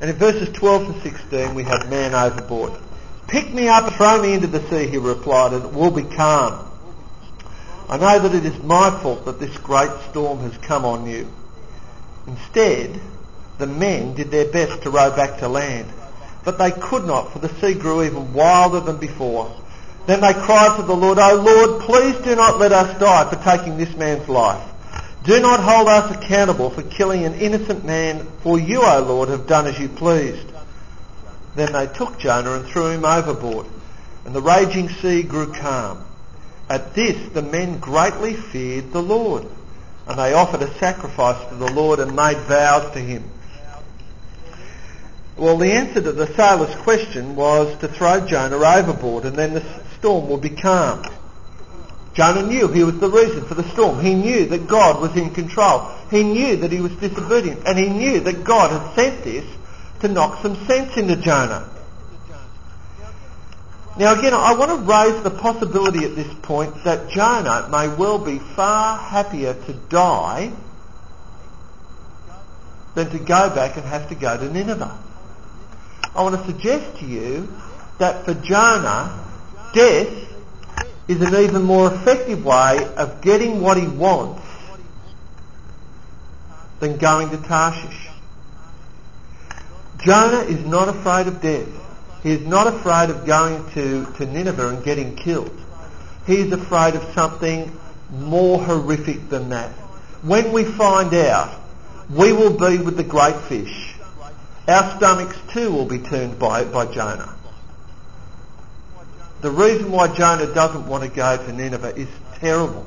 And 0.00 0.10
in 0.10 0.16
verses 0.16 0.48
12 0.50 0.94
to 0.94 1.00
16 1.00 1.54
we 1.54 1.64
have 1.64 1.90
man 1.90 2.14
overboard. 2.14 2.72
Pick 3.26 3.52
me 3.52 3.68
up 3.68 3.92
throw 3.94 4.22
me 4.22 4.34
into 4.34 4.46
the 4.46 4.62
sea, 4.70 4.86
he 4.88 4.96
replied, 4.96 5.52
and 5.52 5.64
it 5.64 5.72
will 5.72 5.90
be 5.90 6.02
calm. 6.02 6.66
I 7.88 7.96
know 7.96 8.18
that 8.18 8.34
it 8.34 8.44
is 8.44 8.62
my 8.62 8.90
fault 9.02 9.24
that 9.24 9.40
this 9.40 9.56
great 9.58 9.90
storm 10.10 10.40
has 10.40 10.56
come 10.58 10.84
on 10.84 11.06
you. 11.06 11.30
Instead, 12.26 13.00
the 13.58 13.66
men 13.66 14.14
did 14.14 14.30
their 14.30 14.50
best 14.50 14.82
to 14.82 14.90
row 14.90 15.10
back 15.14 15.40
to 15.40 15.48
land, 15.48 15.88
but 16.44 16.58
they 16.58 16.70
could 16.70 17.04
not, 17.04 17.32
for 17.32 17.38
the 17.38 17.48
sea 17.60 17.74
grew 17.74 18.02
even 18.02 18.32
wilder 18.32 18.80
than 18.80 18.98
before. 18.98 19.54
Then 20.06 20.20
they 20.20 20.32
cried 20.32 20.76
to 20.76 20.82
the 20.82 20.94
Lord, 20.94 21.18
O 21.18 21.34
Lord, 21.34 21.82
please 21.82 22.16
do 22.24 22.36
not 22.36 22.58
let 22.58 22.72
us 22.72 22.98
die 22.98 23.28
for 23.28 23.36
taking 23.44 23.76
this 23.76 23.94
man's 23.96 24.28
life. 24.28 24.66
Do 25.28 25.38
not 25.40 25.60
hold 25.60 25.88
us 25.88 26.10
accountable 26.10 26.70
for 26.70 26.80
killing 26.80 27.26
an 27.26 27.34
innocent 27.34 27.84
man, 27.84 28.26
for 28.40 28.58
you, 28.58 28.80
O 28.80 29.02
Lord, 29.02 29.28
have 29.28 29.46
done 29.46 29.66
as 29.66 29.78
you 29.78 29.90
pleased. 29.90 30.46
Then 31.54 31.70
they 31.74 31.86
took 31.86 32.18
Jonah 32.18 32.54
and 32.54 32.66
threw 32.66 32.86
him 32.86 33.04
overboard, 33.04 33.66
and 34.24 34.34
the 34.34 34.40
raging 34.40 34.88
sea 34.88 35.22
grew 35.22 35.52
calm. 35.52 36.02
At 36.70 36.94
this 36.94 37.28
the 37.34 37.42
men 37.42 37.78
greatly 37.78 38.32
feared 38.32 38.90
the 38.90 39.02
Lord, 39.02 39.46
and 40.06 40.18
they 40.18 40.32
offered 40.32 40.62
a 40.62 40.78
sacrifice 40.78 41.46
to 41.50 41.56
the 41.56 41.72
Lord 41.72 42.00
and 42.00 42.16
made 42.16 42.38
vows 42.38 42.90
to 42.94 42.98
him. 42.98 43.22
Well, 45.36 45.58
the 45.58 45.72
answer 45.72 46.00
to 46.00 46.12
the 46.12 46.34
sailor's 46.36 46.74
question 46.76 47.36
was 47.36 47.76
to 47.80 47.88
throw 47.88 48.26
Jonah 48.26 48.56
overboard 48.56 49.26
and 49.26 49.36
then 49.36 49.52
the 49.52 49.64
storm 49.98 50.30
would 50.30 50.40
be 50.40 50.48
calm. 50.48 51.04
Jonah 52.18 52.42
knew 52.42 52.66
he 52.66 52.82
was 52.82 52.98
the 52.98 53.08
reason 53.08 53.44
for 53.44 53.54
the 53.54 53.62
storm. 53.70 54.00
He 54.00 54.12
knew 54.12 54.46
that 54.46 54.66
God 54.66 55.00
was 55.00 55.14
in 55.14 55.30
control. 55.30 55.88
He 56.10 56.24
knew 56.24 56.56
that 56.56 56.72
he 56.72 56.80
was 56.80 56.90
disobedient. 56.96 57.62
And 57.64 57.78
he 57.78 57.88
knew 57.88 58.18
that 58.18 58.42
God 58.42 58.72
had 58.72 58.96
sent 58.96 59.22
this 59.22 59.44
to 60.00 60.08
knock 60.08 60.42
some 60.42 60.56
sense 60.66 60.96
into 60.96 61.14
Jonah. 61.14 61.70
Now 63.96 64.18
again, 64.18 64.34
I 64.34 64.56
want 64.56 64.72
to 64.72 64.78
raise 64.78 65.22
the 65.22 65.30
possibility 65.30 66.04
at 66.04 66.16
this 66.16 66.26
point 66.42 66.82
that 66.82 67.08
Jonah 67.08 67.68
may 67.70 67.86
well 67.86 68.18
be 68.18 68.40
far 68.40 68.98
happier 68.98 69.54
to 69.54 69.72
die 69.72 70.50
than 72.96 73.10
to 73.10 73.18
go 73.20 73.54
back 73.54 73.76
and 73.76 73.86
have 73.86 74.08
to 74.08 74.16
go 74.16 74.36
to 74.36 74.52
Nineveh. 74.52 74.98
I 76.16 76.22
want 76.22 76.34
to 76.34 76.44
suggest 76.50 76.98
to 76.98 77.06
you 77.06 77.48
that 77.98 78.24
for 78.24 78.34
Jonah, 78.34 79.24
death 79.72 80.27
is 81.08 81.22
an 81.22 81.34
even 81.34 81.62
more 81.62 81.92
effective 81.92 82.44
way 82.44 82.86
of 82.96 83.20
getting 83.22 83.62
what 83.62 83.78
he 83.78 83.88
wants 83.88 84.42
than 86.80 86.98
going 86.98 87.30
to 87.30 87.38
Tarshish. 87.38 88.08
Jonah 89.98 90.42
is 90.42 90.64
not 90.64 90.88
afraid 90.88 91.26
of 91.26 91.40
death. 91.40 91.68
He 92.22 92.32
is 92.32 92.46
not 92.46 92.66
afraid 92.66 93.10
of 93.10 93.26
going 93.26 93.68
to, 93.70 94.06
to 94.16 94.26
Nineveh 94.26 94.68
and 94.68 94.84
getting 94.84 95.16
killed. 95.16 95.58
He 96.26 96.36
is 96.36 96.52
afraid 96.52 96.94
of 96.94 97.02
something 97.14 97.72
more 98.10 98.62
horrific 98.62 99.28
than 99.28 99.48
that. 99.48 99.70
When 100.22 100.52
we 100.52 100.64
find 100.64 101.12
out, 101.14 101.58
we 102.10 102.32
will 102.32 102.56
be 102.56 102.78
with 102.78 102.96
the 102.96 103.04
great 103.04 103.36
fish. 103.36 103.94
Our 104.66 104.96
stomachs 104.96 105.38
too 105.52 105.72
will 105.72 105.86
be 105.86 105.98
turned 105.98 106.38
by, 106.38 106.64
by 106.64 106.86
Jonah. 106.86 107.34
The 109.40 109.50
reason 109.50 109.92
why 109.92 110.08
Jonah 110.08 110.52
doesn't 110.52 110.86
want 110.88 111.04
to 111.04 111.10
go 111.10 111.36
to 111.36 111.52
Nineveh 111.52 111.94
is 111.94 112.08
terrible. 112.40 112.84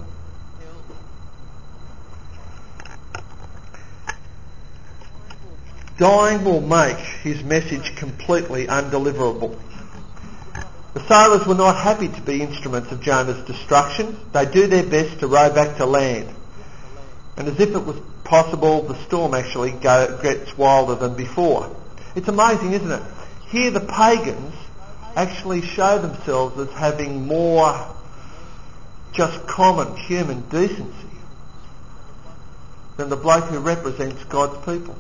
Dying 5.98 6.44
will 6.44 6.62
make 6.62 6.98
his 6.98 7.44
message 7.44 7.96
completely 7.96 8.68
undeliverable. 8.68 9.58
The 10.94 11.08
sailors 11.08 11.46
were 11.48 11.56
not 11.56 11.78
happy 11.78 12.10
to 12.10 12.22
be 12.22 12.42
instruments 12.42 12.92
of 12.92 13.02
Jonah's 13.02 13.46
destruction. 13.46 14.18
They 14.34 14.46
do 14.46 14.68
their 14.68 14.84
best 14.84 15.20
to 15.20 15.28
row 15.28 15.54
back 15.54 15.78
to 15.78 15.86
land. 15.86 16.36
And 17.38 17.48
as 17.48 17.60
if 17.60 17.74
it 17.74 17.86
was 17.86 17.98
possible, 18.26 18.82
the 18.82 18.96
storm 19.06 19.34
actually 19.34 19.72
gets 19.72 20.58
wilder 20.58 20.96
than 20.96 21.16
before. 21.16 21.74
It's 22.16 22.28
amazing, 22.28 22.74
isn't 22.74 22.92
it? 22.92 23.04
Here 23.48 23.72
the 23.72 23.80
pagans 23.80 24.56
actually 25.16 25.62
show 25.62 25.98
themselves 26.00 26.60
as 26.60 26.70
having 26.78 27.28
more 27.28 27.96
just 29.14 29.46
common 29.48 29.96
human 29.98 30.42
decency 30.50 31.10
than 32.98 33.10
the 33.10 33.16
bloke 33.16 33.46
who 33.46 33.60
represents 33.60 34.24
God's 34.26 34.58
people. 34.66 34.96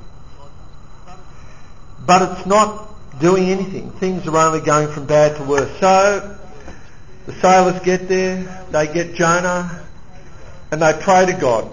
But 2.05 2.31
it's 2.31 2.45
not 2.45 2.87
doing 3.19 3.49
anything. 3.49 3.91
Things 3.91 4.27
are 4.27 4.37
only 4.37 4.61
going 4.61 4.91
from 4.91 5.05
bad 5.05 5.37
to 5.37 5.43
worse. 5.43 5.79
So 5.79 6.37
the 7.25 7.33
sailors 7.33 7.79
get 7.81 8.07
there, 8.07 8.65
they 8.71 8.91
get 8.91 9.13
Jonah, 9.15 9.85
and 10.71 10.81
they 10.81 10.93
pray 10.93 11.25
to 11.27 11.33
God. 11.33 11.69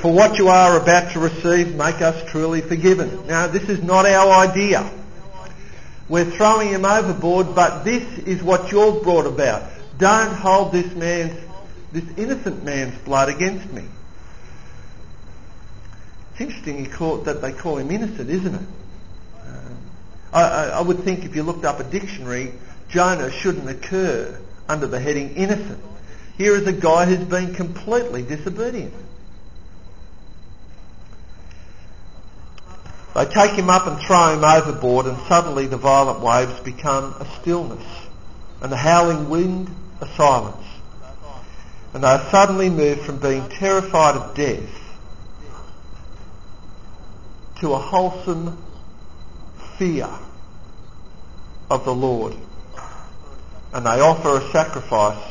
For 0.00 0.12
what 0.12 0.38
you 0.38 0.48
are 0.48 0.80
about 0.80 1.12
to 1.12 1.20
receive, 1.20 1.74
make 1.74 2.00
us 2.00 2.28
truly 2.30 2.62
forgiven. 2.62 3.26
Now, 3.26 3.46
this 3.46 3.68
is 3.68 3.82
not 3.82 4.06
our 4.06 4.48
idea. 4.48 4.90
We're 6.10 6.24
throwing 6.24 6.70
him 6.70 6.84
overboard, 6.84 7.54
but 7.54 7.84
this 7.84 8.02
is 8.18 8.42
what 8.42 8.72
you've 8.72 9.04
brought 9.04 9.26
about. 9.26 9.62
Don't 9.96 10.34
hold 10.34 10.72
this 10.72 10.92
man's, 10.96 11.40
this 11.92 12.04
innocent 12.16 12.64
man's 12.64 12.98
blood 13.02 13.28
against 13.28 13.72
me. 13.72 13.84
It's 16.32 16.40
interesting 16.40 16.90
call, 16.90 17.18
that 17.18 17.40
they 17.40 17.52
call 17.52 17.76
him 17.76 17.92
innocent, 17.92 18.28
isn't 18.28 18.54
it? 18.56 18.66
Um, 19.46 19.76
I, 20.32 20.42
I 20.70 20.80
would 20.80 20.98
think 21.04 21.24
if 21.24 21.36
you 21.36 21.44
looked 21.44 21.64
up 21.64 21.78
a 21.78 21.84
dictionary, 21.84 22.54
Jonah 22.88 23.30
shouldn't 23.30 23.70
occur 23.70 24.36
under 24.68 24.88
the 24.88 24.98
heading 24.98 25.36
innocent. 25.36 25.80
Here 26.36 26.56
is 26.56 26.66
a 26.66 26.72
guy 26.72 27.04
who's 27.04 27.24
been 27.24 27.54
completely 27.54 28.22
disobedient. 28.24 28.94
They 33.20 33.26
take 33.26 33.50
him 33.50 33.68
up 33.68 33.86
and 33.86 34.00
throw 34.00 34.32
him 34.32 34.42
overboard 34.42 35.04
and 35.04 35.18
suddenly 35.28 35.66
the 35.66 35.76
violent 35.76 36.20
waves 36.20 36.58
become 36.60 37.14
a 37.20 37.26
stillness 37.38 37.84
and 38.62 38.72
the 38.72 38.78
howling 38.78 39.28
wind 39.28 39.68
a 40.00 40.06
silence. 40.16 40.64
And 41.92 42.02
they 42.02 42.08
are 42.08 42.30
suddenly 42.30 42.70
moved 42.70 43.02
from 43.02 43.18
being 43.18 43.46
terrified 43.50 44.16
of 44.16 44.34
death 44.34 44.70
to 47.56 47.74
a 47.74 47.78
wholesome 47.78 48.56
fear 49.76 50.08
of 51.70 51.84
the 51.84 51.94
Lord. 51.94 52.34
And 53.74 53.84
they 53.84 54.00
offer 54.00 54.38
a 54.38 54.50
sacrifice 54.50 55.22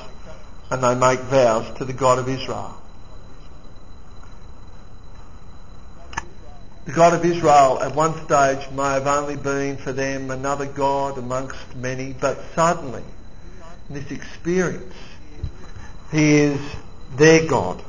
and 0.69 0.84
they 0.84 0.93
make 0.93 1.21
vows 1.21 1.75
to 1.80 1.86
the 1.86 1.93
God 1.93 2.19
of 2.19 2.30
Israel. 2.30 2.79
The 6.86 6.92
God 6.92 7.13
of 7.13 7.24
Israel 7.26 7.80
at 7.82 7.94
one 7.94 8.13
stage 8.26 8.72
may 8.72 8.94
have 8.94 9.06
only 9.06 9.36
been 9.36 9.78
for 9.78 9.92
them 9.92 10.32
another 10.32 10.65
God 10.65 11.18
amongst 11.18 11.76
many, 11.76 12.13
but 12.13 12.39
suddenly, 12.56 13.04
in 13.89 13.96
this 13.96 14.12
experience, 14.12 14.96
He 16.12 16.36
is 16.36 16.62
their 17.15 17.46
God. 17.46 17.84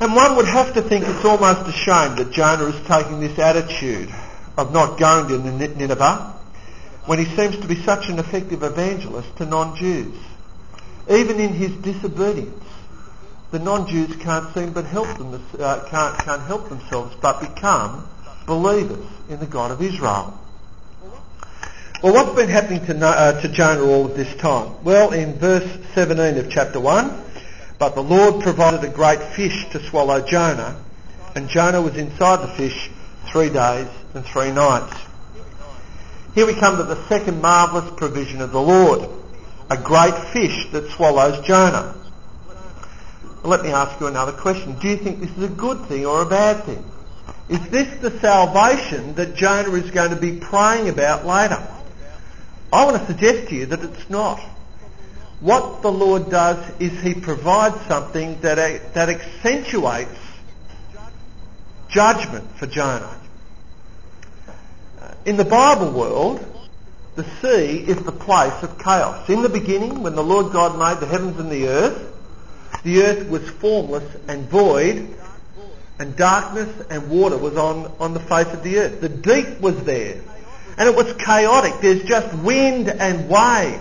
And 0.00 0.14
one 0.14 0.36
would 0.36 0.46
have 0.46 0.74
to 0.74 0.82
think 0.82 1.06
it's 1.06 1.24
almost 1.24 1.68
a 1.68 1.72
shame 1.72 2.16
that 2.16 2.32
Jonah 2.32 2.66
is 2.66 2.86
taking 2.86 3.20
this 3.20 3.38
attitude 3.38 4.12
of 4.56 4.72
not 4.72 4.98
going 4.98 5.28
to 5.28 5.68
Nineveh 5.78 6.34
when 7.06 7.18
he 7.18 7.36
seems 7.36 7.56
to 7.58 7.66
be 7.66 7.82
such 7.82 8.08
an 8.08 8.18
effective 8.18 8.62
evangelist 8.62 9.36
to 9.36 9.46
non-Jews. 9.46 10.14
Even 11.10 11.38
in 11.38 11.52
his 11.52 11.72
disobedience, 11.76 12.64
the 13.54 13.60
non-Jews 13.60 14.16
can't 14.16 14.52
seem 14.52 14.72
but 14.72 14.84
help 14.84 15.06
them, 15.16 15.40
uh, 15.60 15.86
can't, 15.88 16.18
can't 16.18 16.42
help 16.42 16.68
themselves 16.68 17.14
but 17.22 17.40
become 17.40 18.04
believers 18.46 19.06
in 19.28 19.38
the 19.38 19.46
God 19.46 19.70
of 19.70 19.80
Israel. 19.80 20.36
Well, 22.02 22.14
what's 22.14 22.34
been 22.34 22.48
happening 22.48 22.84
to, 22.86 23.06
uh, 23.06 23.40
to 23.40 23.48
Jonah 23.48 23.84
all 23.84 24.06
of 24.06 24.16
this 24.16 24.34
time? 24.38 24.82
Well, 24.82 25.12
in 25.12 25.34
verse 25.34 25.70
17 25.94 26.36
of 26.44 26.50
chapter 26.50 26.80
1, 26.80 27.22
but 27.78 27.94
the 27.94 28.02
Lord 28.02 28.42
provided 28.42 28.82
a 28.82 28.92
great 28.92 29.22
fish 29.22 29.70
to 29.70 29.78
swallow 29.88 30.20
Jonah, 30.20 30.76
and 31.36 31.48
Jonah 31.48 31.80
was 31.80 31.96
inside 31.96 32.42
the 32.42 32.52
fish 32.54 32.90
three 33.26 33.50
days 33.50 33.86
and 34.14 34.24
three 34.24 34.50
nights. 34.50 34.96
Here 36.34 36.44
we 36.44 36.54
come 36.54 36.76
to 36.78 36.82
the 36.82 37.00
second 37.06 37.40
marvellous 37.40 37.88
provision 37.96 38.40
of 38.40 38.50
the 38.50 38.60
Lord, 38.60 39.08
a 39.70 39.76
great 39.76 40.16
fish 40.32 40.72
that 40.72 40.90
swallows 40.90 41.46
Jonah. 41.46 41.94
Let 43.44 43.62
me 43.62 43.72
ask 43.72 44.00
you 44.00 44.06
another 44.06 44.32
question. 44.32 44.78
Do 44.78 44.88
you 44.88 44.96
think 44.96 45.20
this 45.20 45.30
is 45.36 45.42
a 45.42 45.48
good 45.48 45.84
thing 45.84 46.06
or 46.06 46.22
a 46.22 46.26
bad 46.26 46.64
thing? 46.64 46.82
Is 47.50 47.60
this 47.68 48.00
the 48.00 48.18
salvation 48.18 49.14
that 49.16 49.34
Jonah 49.34 49.72
is 49.72 49.90
going 49.90 50.10
to 50.10 50.16
be 50.16 50.38
praying 50.38 50.88
about 50.88 51.26
later? 51.26 51.62
I 52.72 52.86
want 52.86 52.98
to 52.98 53.06
suggest 53.06 53.50
to 53.50 53.54
you 53.54 53.66
that 53.66 53.84
it's 53.84 54.08
not. 54.08 54.40
What 55.40 55.82
the 55.82 55.92
Lord 55.92 56.30
does 56.30 56.56
is 56.80 56.98
he 57.02 57.12
provides 57.12 57.78
something 57.86 58.40
that, 58.40 58.94
that 58.94 59.10
accentuates 59.10 60.18
judgment 61.88 62.50
for 62.56 62.66
Jonah. 62.66 63.14
Uh, 65.02 65.14
in 65.26 65.36
the 65.36 65.44
Bible 65.44 65.90
world, 65.90 66.42
the 67.14 67.24
sea 67.42 67.84
is 67.86 67.98
the 68.04 68.12
place 68.12 68.62
of 68.62 68.78
chaos. 68.78 69.28
In 69.28 69.42
the 69.42 69.50
beginning, 69.50 70.02
when 70.02 70.14
the 70.14 70.24
Lord 70.24 70.50
God 70.50 70.78
made 70.78 70.98
the 71.06 71.06
heavens 71.06 71.38
and 71.38 71.50
the 71.50 71.68
earth, 71.68 72.13
the 72.84 73.02
earth 73.02 73.28
was 73.28 73.48
formless 73.48 74.04
and 74.28 74.48
void, 74.48 75.08
and 75.98 76.16
darkness 76.16 76.68
and 76.90 77.10
water 77.10 77.36
was 77.36 77.56
on, 77.56 77.90
on 77.98 78.14
the 78.14 78.20
face 78.20 78.52
of 78.52 78.62
the 78.62 78.78
earth. 78.78 79.00
The 79.00 79.08
deep 79.08 79.60
was 79.60 79.82
there. 79.84 80.20
And 80.76 80.88
it 80.88 80.94
was 80.94 81.12
chaotic. 81.14 81.80
There's 81.80 82.02
just 82.02 82.36
wind 82.38 82.88
and 82.88 83.28
waves. 83.28 83.80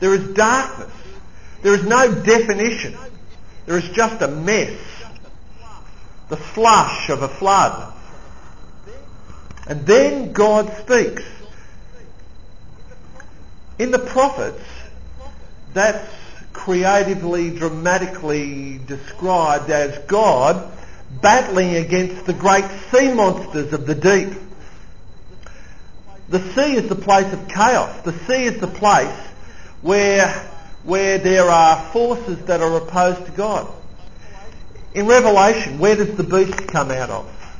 There 0.00 0.14
is 0.14 0.34
darkness. 0.34 0.92
There 1.62 1.74
is 1.74 1.84
no 1.84 2.12
definition. 2.12 2.96
There 3.66 3.78
is 3.78 3.88
just 3.90 4.20
a 4.20 4.28
mess. 4.28 4.76
The 6.28 6.38
slush 6.54 7.08
of 7.10 7.22
a 7.22 7.28
flood. 7.28 7.92
And 9.68 9.86
then 9.86 10.32
God 10.32 10.72
speaks. 10.80 11.22
In 13.78 13.90
the 13.90 13.98
prophets, 13.98 14.64
that's 15.72 16.08
creatively, 16.52 17.50
dramatically 17.50 18.78
described 18.86 19.70
as 19.70 19.98
God 20.06 20.70
battling 21.20 21.76
against 21.76 22.26
the 22.26 22.32
great 22.32 22.64
sea 22.90 23.12
monsters 23.12 23.72
of 23.72 23.86
the 23.86 23.94
deep. 23.94 24.38
The 26.28 26.40
sea 26.54 26.76
is 26.76 26.88
the 26.88 26.96
place 26.96 27.30
of 27.32 27.48
chaos. 27.48 28.00
The 28.02 28.12
sea 28.26 28.44
is 28.44 28.60
the 28.60 28.66
place 28.66 29.14
where, 29.82 30.28
where 30.84 31.18
there 31.18 31.48
are 31.50 31.92
forces 31.92 32.38
that 32.46 32.60
are 32.60 32.76
opposed 32.76 33.26
to 33.26 33.32
God. 33.32 33.70
In 34.94 35.06
Revelation, 35.06 35.78
where 35.78 35.96
does 35.96 36.16
the 36.16 36.24
beast 36.24 36.68
come 36.68 36.90
out 36.90 37.10
of? 37.10 37.56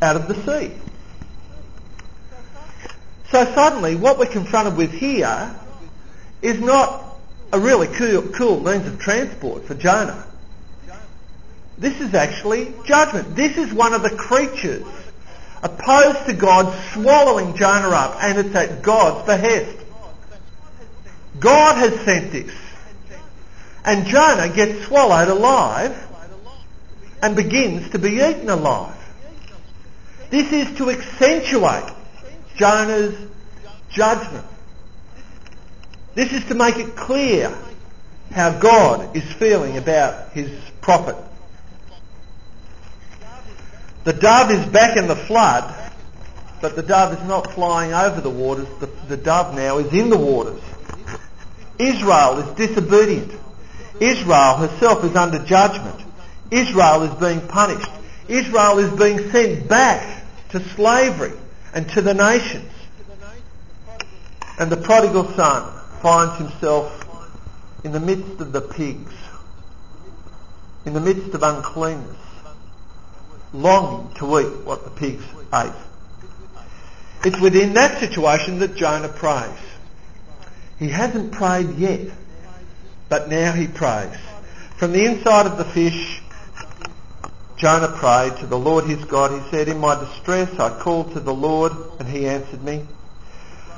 Out 0.00 0.16
of 0.16 0.28
the 0.28 0.34
sea. 0.34 0.74
So 3.30 3.44
suddenly, 3.54 3.96
what 3.96 4.18
we're 4.18 4.26
confronted 4.26 4.76
with 4.76 4.92
here 4.92 5.54
is 6.42 6.60
not 6.60 7.05
a 7.52 7.60
really 7.60 7.86
cool, 7.88 8.22
cool 8.22 8.60
means 8.60 8.86
of 8.86 8.98
transport 8.98 9.64
for 9.64 9.74
Jonah. 9.74 10.26
This 11.78 12.00
is 12.00 12.14
actually 12.14 12.72
judgment. 12.84 13.36
This 13.36 13.56
is 13.56 13.72
one 13.72 13.92
of 13.92 14.02
the 14.02 14.10
creatures 14.10 14.86
opposed 15.62 16.26
to 16.26 16.32
God 16.32 16.74
swallowing 16.92 17.56
Jonah 17.56 17.94
up, 17.94 18.22
and 18.22 18.38
it's 18.38 18.54
at 18.54 18.82
God's 18.82 19.26
behest. 19.26 19.78
God 21.38 21.76
has 21.76 22.00
sent 22.00 22.32
this. 22.32 22.52
And 23.84 24.06
Jonah 24.06 24.48
gets 24.48 24.86
swallowed 24.86 25.28
alive 25.28 25.96
and 27.22 27.36
begins 27.36 27.90
to 27.90 27.98
be 27.98 28.14
eaten 28.14 28.48
alive. 28.48 28.94
This 30.30 30.50
is 30.52 30.76
to 30.78 30.90
accentuate 30.90 31.92
Jonah's 32.56 33.16
judgment. 33.90 34.44
This 36.16 36.32
is 36.32 36.46
to 36.46 36.54
make 36.54 36.78
it 36.78 36.96
clear 36.96 37.54
how 38.32 38.58
God 38.58 39.14
is 39.14 39.22
feeling 39.34 39.76
about 39.76 40.32
his 40.32 40.50
prophet. 40.80 41.14
The 44.04 44.14
dove 44.14 44.50
is 44.50 44.64
back 44.68 44.96
in 44.96 45.08
the 45.08 45.14
flood, 45.14 45.92
but 46.62 46.74
the 46.74 46.82
dove 46.82 47.12
is 47.12 47.28
not 47.28 47.52
flying 47.52 47.92
over 47.92 48.22
the 48.22 48.30
waters. 48.30 48.66
The, 48.80 48.86
the 49.08 49.18
dove 49.18 49.54
now 49.54 49.76
is 49.76 49.92
in 49.92 50.08
the 50.08 50.16
waters. 50.16 50.62
Israel 51.78 52.38
is 52.38 52.56
disobedient. 52.56 53.38
Israel 54.00 54.56
herself 54.56 55.04
is 55.04 55.14
under 55.14 55.44
judgment. 55.44 56.00
Israel 56.50 57.02
is 57.02 57.14
being 57.20 57.46
punished. 57.46 57.90
Israel 58.26 58.78
is 58.78 58.90
being 58.98 59.30
sent 59.32 59.68
back 59.68 60.24
to 60.48 60.60
slavery 60.60 61.34
and 61.74 61.86
to 61.90 62.00
the 62.00 62.14
nations. 62.14 62.70
And 64.58 64.72
the 64.72 64.78
prodigal 64.78 65.30
son 65.34 65.75
finds 66.06 66.38
himself 66.38 67.04
in 67.82 67.90
the 67.90 67.98
midst 67.98 68.40
of 68.40 68.52
the 68.52 68.60
pigs, 68.60 69.12
in 70.84 70.92
the 70.92 71.00
midst 71.00 71.34
of 71.34 71.42
uncleanness, 71.42 72.16
longing 73.52 74.14
to 74.14 74.38
eat 74.38 74.64
what 74.64 74.84
the 74.84 74.90
pigs 74.90 75.24
ate. 75.52 75.72
It's 77.24 77.40
within 77.40 77.72
that 77.72 77.98
situation 77.98 78.60
that 78.60 78.76
Jonah 78.76 79.08
prays. 79.08 79.58
He 80.78 80.90
hasn't 80.90 81.32
prayed 81.32 81.70
yet, 81.76 82.08
but 83.08 83.28
now 83.28 83.50
he 83.50 83.66
prays. 83.66 84.16
From 84.76 84.92
the 84.92 85.06
inside 85.06 85.46
of 85.46 85.58
the 85.58 85.64
fish, 85.64 86.22
Jonah 87.56 87.88
prayed 87.88 88.36
to 88.38 88.46
the 88.46 88.56
Lord 88.56 88.84
his 88.84 89.04
God. 89.06 89.32
He 89.32 89.50
said, 89.50 89.66
In 89.66 89.78
my 89.78 89.96
distress 89.96 90.56
I 90.60 90.70
called 90.78 91.14
to 91.14 91.20
the 91.20 91.34
Lord 91.34 91.72
and 91.98 92.08
he 92.08 92.28
answered 92.28 92.62
me. 92.62 92.86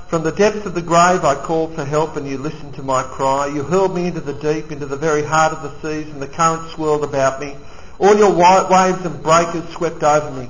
From 0.08 0.22
the 0.22 0.32
depths 0.32 0.64
of 0.64 0.74
the 0.74 0.80
grave 0.80 1.22
I 1.22 1.34
called 1.34 1.74
for 1.74 1.84
help 1.84 2.16
and 2.16 2.26
you 2.26 2.38
listened 2.38 2.74
to 2.76 2.82
my 2.82 3.02
cry. 3.02 3.46
You 3.46 3.62
hurled 3.62 3.94
me 3.94 4.06
into 4.06 4.22
the 4.22 4.32
deep, 4.32 4.72
into 4.72 4.86
the 4.86 4.96
very 4.96 5.22
heart 5.22 5.52
of 5.52 5.62
the 5.62 5.80
seas 5.82 6.10
and 6.10 6.22
the 6.22 6.26
currents 6.26 6.72
swirled 6.72 7.04
about 7.04 7.40
me. 7.40 7.54
All 7.98 8.16
your 8.16 8.32
white 8.32 8.70
waves 8.70 9.04
and 9.04 9.22
breakers 9.22 9.68
swept 9.74 10.02
over 10.02 10.30
me. 10.30 10.48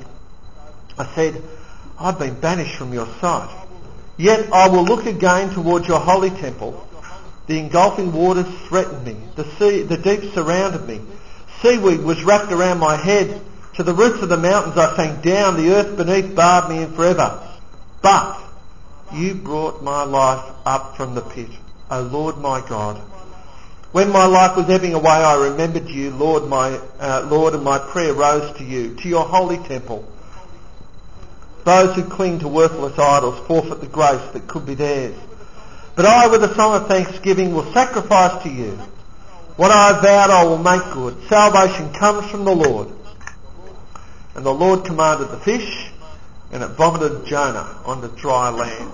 I 0.96 1.06
said, 1.12 1.42
I've 1.98 2.20
been 2.20 2.38
banished 2.38 2.76
from 2.76 2.92
your 2.92 3.08
sight. 3.20 3.52
Yet 4.16 4.52
I 4.52 4.68
will 4.68 4.84
look 4.84 5.06
again 5.06 5.50
towards 5.50 5.88
your 5.88 5.98
holy 5.98 6.30
temple. 6.30 6.86
The 7.48 7.58
engulfing 7.58 8.12
waters 8.12 8.46
threatened 8.68 9.04
me. 9.04 9.16
The 9.34 9.44
sea, 9.58 9.82
the 9.82 9.96
deep 9.96 10.34
surrounded 10.34 10.86
me. 10.86 11.00
Seaweed 11.62 12.04
was 12.04 12.22
wrapped 12.22 12.52
around 12.52 12.78
my 12.78 12.94
head. 12.94 13.40
To 13.74 13.82
the 13.82 13.94
roots 13.94 14.22
of 14.22 14.28
the 14.28 14.36
mountains 14.36 14.76
I 14.76 14.94
sank 14.94 15.24
down. 15.24 15.56
The 15.56 15.74
earth 15.74 15.96
beneath 15.96 16.36
barred 16.36 16.68
me 16.68 16.82
in 16.82 16.92
forever. 16.92 17.42
But 18.02 18.40
you 19.12 19.34
brought 19.34 19.82
my 19.82 20.04
life 20.04 20.44
up 20.64 20.96
from 20.96 21.14
the 21.14 21.20
pit, 21.20 21.50
O 21.90 22.02
Lord 22.02 22.38
my 22.38 22.60
God. 22.66 23.00
When 23.92 24.10
my 24.10 24.26
life 24.26 24.56
was 24.56 24.68
ebbing 24.68 24.92
away, 24.94 25.10
I 25.10 25.48
remembered 25.48 25.88
you, 25.88 26.10
Lord, 26.10 26.46
my 26.46 26.78
uh, 27.00 27.26
Lord, 27.30 27.54
and 27.54 27.64
my 27.64 27.78
prayer 27.78 28.12
rose 28.12 28.56
to 28.58 28.64
you, 28.64 28.94
to 28.96 29.08
your 29.08 29.24
holy 29.24 29.56
temple. 29.56 30.06
Those 31.64 31.96
who 31.96 32.04
cling 32.04 32.40
to 32.40 32.48
worthless 32.48 32.98
idols 32.98 33.38
forfeit 33.46 33.80
the 33.80 33.86
grace 33.86 34.30
that 34.32 34.46
could 34.46 34.66
be 34.66 34.74
theirs. 34.74 35.16
But 35.96 36.06
I, 36.06 36.28
with 36.28 36.44
a 36.44 36.54
song 36.54 36.76
of 36.76 36.86
thanksgiving, 36.86 37.54
will 37.54 37.72
sacrifice 37.72 38.42
to 38.42 38.50
you. 38.50 38.78
What 39.56 39.70
I 39.70 39.88
have 39.88 40.02
vowed 40.02 40.30
I 40.30 40.44
will 40.44 40.58
make 40.58 40.92
good. 40.92 41.20
Salvation 41.28 41.92
comes 41.92 42.30
from 42.30 42.44
the 42.44 42.54
Lord. 42.54 42.88
And 44.34 44.46
the 44.46 44.54
Lord 44.54 44.84
commanded 44.84 45.30
the 45.30 45.38
fish, 45.38 45.90
and 46.52 46.62
it 46.62 46.68
vomited 46.68 47.26
Jonah 47.26 47.80
on 47.84 48.00
the 48.00 48.08
dry 48.08 48.50
land. 48.50 48.92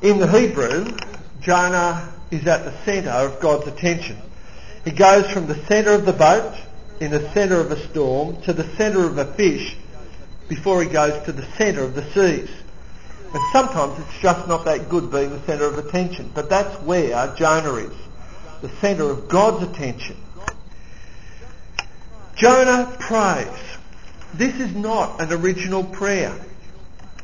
In 0.00 0.18
the 0.18 0.28
Hebrew, 0.28 0.96
Jonah 1.40 2.12
is 2.30 2.46
at 2.46 2.64
the 2.64 2.72
centre 2.84 3.10
of 3.10 3.40
God's 3.40 3.66
attention. 3.66 4.16
He 4.84 4.92
goes 4.92 5.28
from 5.30 5.46
the 5.46 5.56
centre 5.66 5.92
of 5.92 6.06
the 6.06 6.12
boat, 6.12 6.54
in 7.00 7.10
the 7.10 7.30
centre 7.32 7.60
of 7.60 7.72
a 7.72 7.88
storm, 7.88 8.40
to 8.42 8.52
the 8.52 8.64
centre 8.76 9.04
of 9.04 9.18
a 9.18 9.24
fish, 9.34 9.76
before 10.48 10.82
he 10.82 10.88
goes 10.88 11.20
to 11.24 11.32
the 11.32 11.44
centre 11.56 11.82
of 11.82 11.94
the 11.94 12.04
seas. 12.12 12.50
And 13.32 13.42
sometimes 13.52 13.98
it's 13.98 14.20
just 14.20 14.48
not 14.48 14.64
that 14.64 14.88
good 14.88 15.10
being 15.10 15.30
the 15.30 15.40
centre 15.42 15.66
of 15.66 15.76
attention. 15.78 16.30
But 16.34 16.48
that's 16.48 16.80
where 16.82 17.34
Jonah 17.36 17.74
is. 17.74 17.92
The 18.62 18.70
centre 18.80 19.10
of 19.10 19.28
God's 19.28 19.64
attention. 19.64 20.16
Jonah 22.36 22.96
prays. 22.98 23.77
This 24.34 24.60
is 24.60 24.74
not 24.74 25.20
an 25.20 25.32
original 25.32 25.84
prayer. 25.84 26.34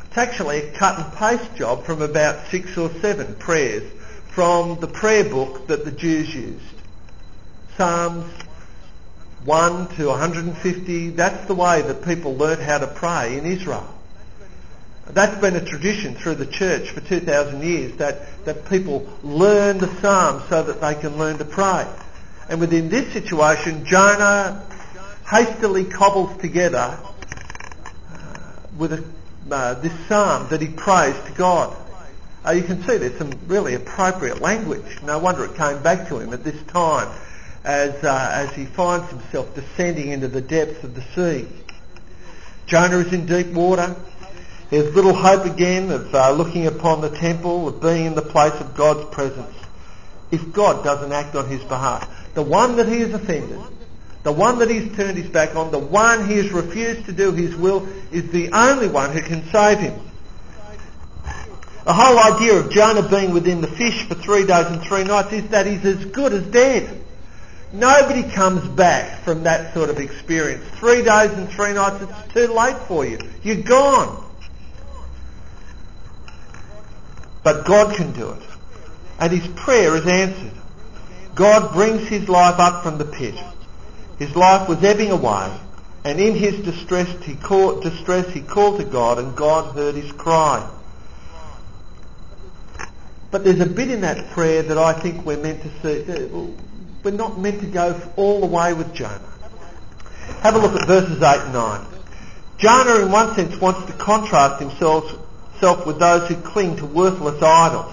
It's 0.07 0.17
actually 0.17 0.59
a 0.59 0.73
cut 0.73 0.99
and 0.99 1.13
paste 1.15 1.57
job 1.57 1.85
from 1.85 2.03
about 2.03 2.47
six 2.49 2.77
or 2.79 2.91
seven 3.01 3.35
prayers 3.35 3.91
from 4.29 4.81
the 4.81 4.87
prayer 4.87 5.25
book 5.25 5.67
that 5.69 5.85
the 5.85 5.93
Jews 5.93 6.35
used. 6.35 6.65
Psalms 7.77 8.25
1 9.45 9.89
to 9.97 10.07
150, 10.07 11.11
that's 11.11 11.47
the 11.47 11.55
way 11.55 11.83
that 11.83 12.05
people 12.05 12.35
learnt 12.35 12.61
how 12.61 12.79
to 12.79 12.87
pray 12.87 13.37
in 13.37 13.45
Israel. 13.45 13.89
That's 15.07 15.39
been 15.41 15.55
a 15.55 15.65
tradition 15.65 16.15
through 16.15 16.37
the 16.37 16.47
church 16.47 16.91
for 16.91 17.01
2,000 17.01 17.63
years 17.63 17.97
that, 17.97 18.45
that 18.47 18.69
people 18.71 19.07
learn 19.23 19.79
the 19.79 19.89
Psalms 20.01 20.45
so 20.49 20.63
that 20.63 20.81
they 20.81 20.95
can 20.95 21.19
learn 21.19 21.37
to 21.39 21.45
pray. 21.45 21.87
And 22.49 22.59
within 22.61 22.89
this 22.89 23.13
situation, 23.13 23.85
Jonah 23.85 24.67
hastily 25.29 25.85
cobbles 25.85 26.37
together 26.41 26.99
uh, 28.11 28.53
with 28.77 28.93
a, 28.93 29.05
uh, 29.51 29.75
this 29.75 29.93
psalm 30.07 30.49
that 30.49 30.61
he 30.61 30.69
prays 30.69 31.15
to 31.27 31.33
God. 31.33 31.77
Uh, 32.47 32.51
you 32.51 32.63
can 32.63 32.83
see 32.83 32.99
there's 32.99 33.17
some 33.17 33.33
really 33.47 33.75
appropriate 33.75 34.41
language. 34.41 35.03
No 35.03 35.19
wonder 35.19 35.45
it 35.45 35.57
came 35.57 35.83
back 35.83 36.09
to 36.09 36.19
him 36.19 36.33
at 36.35 36.45
this 36.45 36.61
time 36.65 37.09
as, 37.65 38.05
uh, 38.05 38.31
as 38.33 38.53
he 38.55 38.67
finds 38.67 39.09
himself 39.09 39.55
descending 39.55 40.09
into 40.09 40.29
the 40.29 40.43
depths 40.43 40.85
of 40.85 40.95
the 40.95 41.03
sea. 41.15 41.49
Jonah 42.67 42.99
is 42.99 43.13
in 43.13 43.27
deep 43.27 43.49
water. 43.49 43.97
There's 44.71 44.95
little 44.95 45.15
hope 45.15 45.45
again 45.47 45.91
of 45.91 46.15
uh, 46.15 46.33
looking 46.33 46.67
upon 46.67 47.01
the 47.01 47.11
temple, 47.11 47.69
of 47.69 47.81
being 47.81 48.07
in 48.07 48.15
the 48.15 48.23
place 48.23 48.55
of 48.61 48.75
God's 48.75 49.15
presence, 49.15 49.55
if 50.31 50.53
God 50.53 50.85
doesn't 50.85 51.13
act 51.13 51.35
on 51.35 51.49
his 51.49 51.63
behalf. 51.63 52.35
The 52.35 52.43
one 52.43 52.77
that 52.77 52.89
he 52.89 53.01
has 53.01 53.15
offended, 53.15 53.61
the 54.25 54.33
one 54.33 54.59
that 54.59 54.71
he's 54.71 54.97
turned 54.97 55.19
his 55.19 55.29
back 55.29 55.55
on, 55.55 55.71
the 55.71 55.79
one 55.79 56.29
he 56.29 56.39
has 56.39 56.51
refused 56.51 57.05
to 57.07 57.13
do 57.13 57.31
his 57.33 57.55
will, 57.55 57.87
is 58.11 58.31
the 58.31 58.51
only 58.53 58.89
one 58.89 59.13
who 59.13 59.21
can 59.21 59.45
save 59.51 59.79
him. 59.79 59.95
The 61.85 61.93
whole 61.93 62.19
idea 62.19 62.59
of 62.59 62.71
Jonah 62.71 63.07
being 63.07 63.33
within 63.33 63.61
the 63.61 63.69
fish 63.69 64.05
for 64.09 64.15
three 64.15 64.47
days 64.47 64.67
and 64.67 64.83
three 64.83 65.05
nights 65.05 65.31
is 65.35 65.47
that 65.49 65.67
he's 65.67 65.85
as 65.85 66.07
good 66.07 66.33
as 66.33 66.43
dead. 66.45 67.03
Nobody 67.75 68.23
comes 68.23 68.67
back 68.69 69.23
from 69.25 69.43
that 69.43 69.75
sort 69.75 69.91
of 69.91 69.99
experience. 69.99 70.65
Three 70.79 71.03
days 71.03 71.31
and 71.33 71.47
three 71.51 71.75
nights, 71.75 72.03
it's 72.03 72.33
too 72.33 72.47
late 72.47 72.79
for 72.89 73.05
you. 73.05 73.19
You're 73.43 73.57
gone. 73.57 74.25
But 77.43 77.67
God 77.67 77.95
can 77.95 78.13
do 78.13 78.31
it. 78.31 78.43
And 79.21 79.31
his 79.31 79.47
prayer 79.49 79.95
is 79.97 80.07
answered. 80.07 80.53
God 81.35 81.75
brings 81.75 82.09
his 82.09 82.27
life 82.31 82.59
up 82.59 82.83
from 82.83 82.97
the 82.97 83.05
pit. 83.05 83.35
His 84.19 84.35
life 84.37 84.69
was 84.69 84.83
ebbing 84.85 85.11
away, 85.11 85.53
and 86.05 86.21
in 86.21 86.35
his 86.35 86.65
distress 86.65 87.09
he 87.25 87.35
called, 87.35 87.83
distress, 87.83 88.29
he 88.33 88.41
called 88.41 88.79
to 88.79 88.85
God, 88.85 89.19
and 89.19 89.37
God 89.37 89.75
heard 89.75 89.95
his 89.95 90.13
cry. 90.13 90.69
But 93.31 93.43
there's 93.43 93.61
a 93.61 93.67
bit 93.67 93.91
in 93.91 94.03
that 94.03 94.31
prayer 94.31 94.63
that 94.63 94.79
I 94.79 94.93
think 94.93 95.27
we're 95.27 95.43
meant 95.43 95.63
to 95.63 95.71
see. 95.83 96.53
We're 97.03 97.11
not 97.11 97.39
meant 97.39 97.61
to 97.61 97.67
go 97.67 98.01
all 98.17 98.41
the 98.41 98.47
way 98.47 98.73
with 98.73 98.95
Jonah. 98.95 99.21
Have 100.43 100.55
a 100.55 100.59
look 100.59 100.81
at 100.81 100.87
verses 100.87 101.21
8 101.21 101.41
and 101.41 101.53
9. 101.53 101.87
Jonah, 102.59 103.05
in 103.05 103.11
one 103.11 103.35
sense, 103.35 103.61
wants 103.61 103.85
to 103.87 103.93
contrast 103.95 104.61
himself, 104.61 105.11
himself 105.51 105.87
with 105.87 105.99
those 105.99 106.29
who 106.29 106.37
cling 106.37 106.77
to 106.77 106.87
worthless 106.87 107.43
idols. 107.43 107.93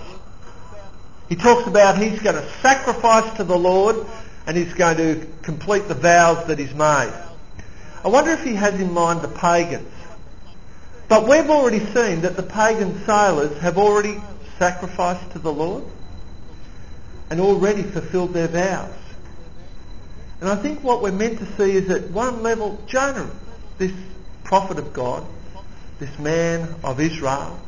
He 1.28 1.36
talks 1.36 1.68
about 1.68 1.98
he's 1.98 2.20
going 2.20 2.36
to 2.36 2.48
sacrifice 2.62 3.36
to 3.38 3.44
the 3.44 3.58
Lord 3.58 4.06
and 4.46 4.58
he's 4.58 4.74
going 4.74 4.98
to 4.98 5.28
complete 5.44 5.88
the 5.88 5.96
vows 5.96 6.48
that 6.48 6.60
he's 6.60 6.74
made. 6.74 7.14
I 8.04 8.08
wonder 8.08 8.32
if 8.32 8.44
he 8.44 8.56
has 8.56 8.80
in 8.80 8.92
mind 8.94 9.22
the 9.22 9.28
pagans. 9.28 9.92
But 11.08 11.28
we've 11.28 11.50
already 11.50 11.80
seen 11.80 12.22
that 12.22 12.36
the 12.36 12.44
pagan 12.44 13.04
sailors 13.06 13.58
have 13.60 13.78
already 13.78 14.22
sacrificed 14.58 15.32
to 15.32 15.40
the 15.40 15.52
Lord 15.52 15.84
and 17.30 17.40
already 17.40 17.84
fulfilled 17.84 18.34
their 18.34 18.48
vows. 18.48 18.94
And 20.40 20.50
I 20.50 20.56
think 20.56 20.84
what 20.84 21.02
we're 21.04 21.12
meant 21.12 21.38
to 21.40 21.46
see 21.58 21.76
is 21.76 21.90
at 21.90 22.10
one 22.10 22.42
level, 22.42 22.82
Jonah, 22.88 23.30
this 23.78 23.92
prophet 24.44 24.80
of 24.80 24.92
God, 24.94 25.26
this 26.00 26.18
man 26.18 26.74
of 26.84 27.00
Israel, 27.00 27.60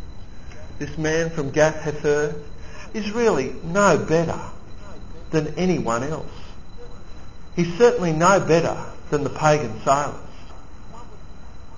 this 0.79 0.97
man 0.97 1.29
from 1.29 1.51
Gath 1.51 1.75
Hepher, 1.75 2.41
is 2.93 3.11
really 3.11 3.55
no 3.63 3.97
better 3.97 4.39
than 5.29 5.53
anyone 5.55 6.03
else. 6.03 6.42
He's 7.55 7.77
certainly 7.77 8.11
no 8.11 8.39
better 8.39 8.77
than 9.09 9.23
the 9.23 9.29
pagan 9.29 9.81
sailors. 9.83 10.15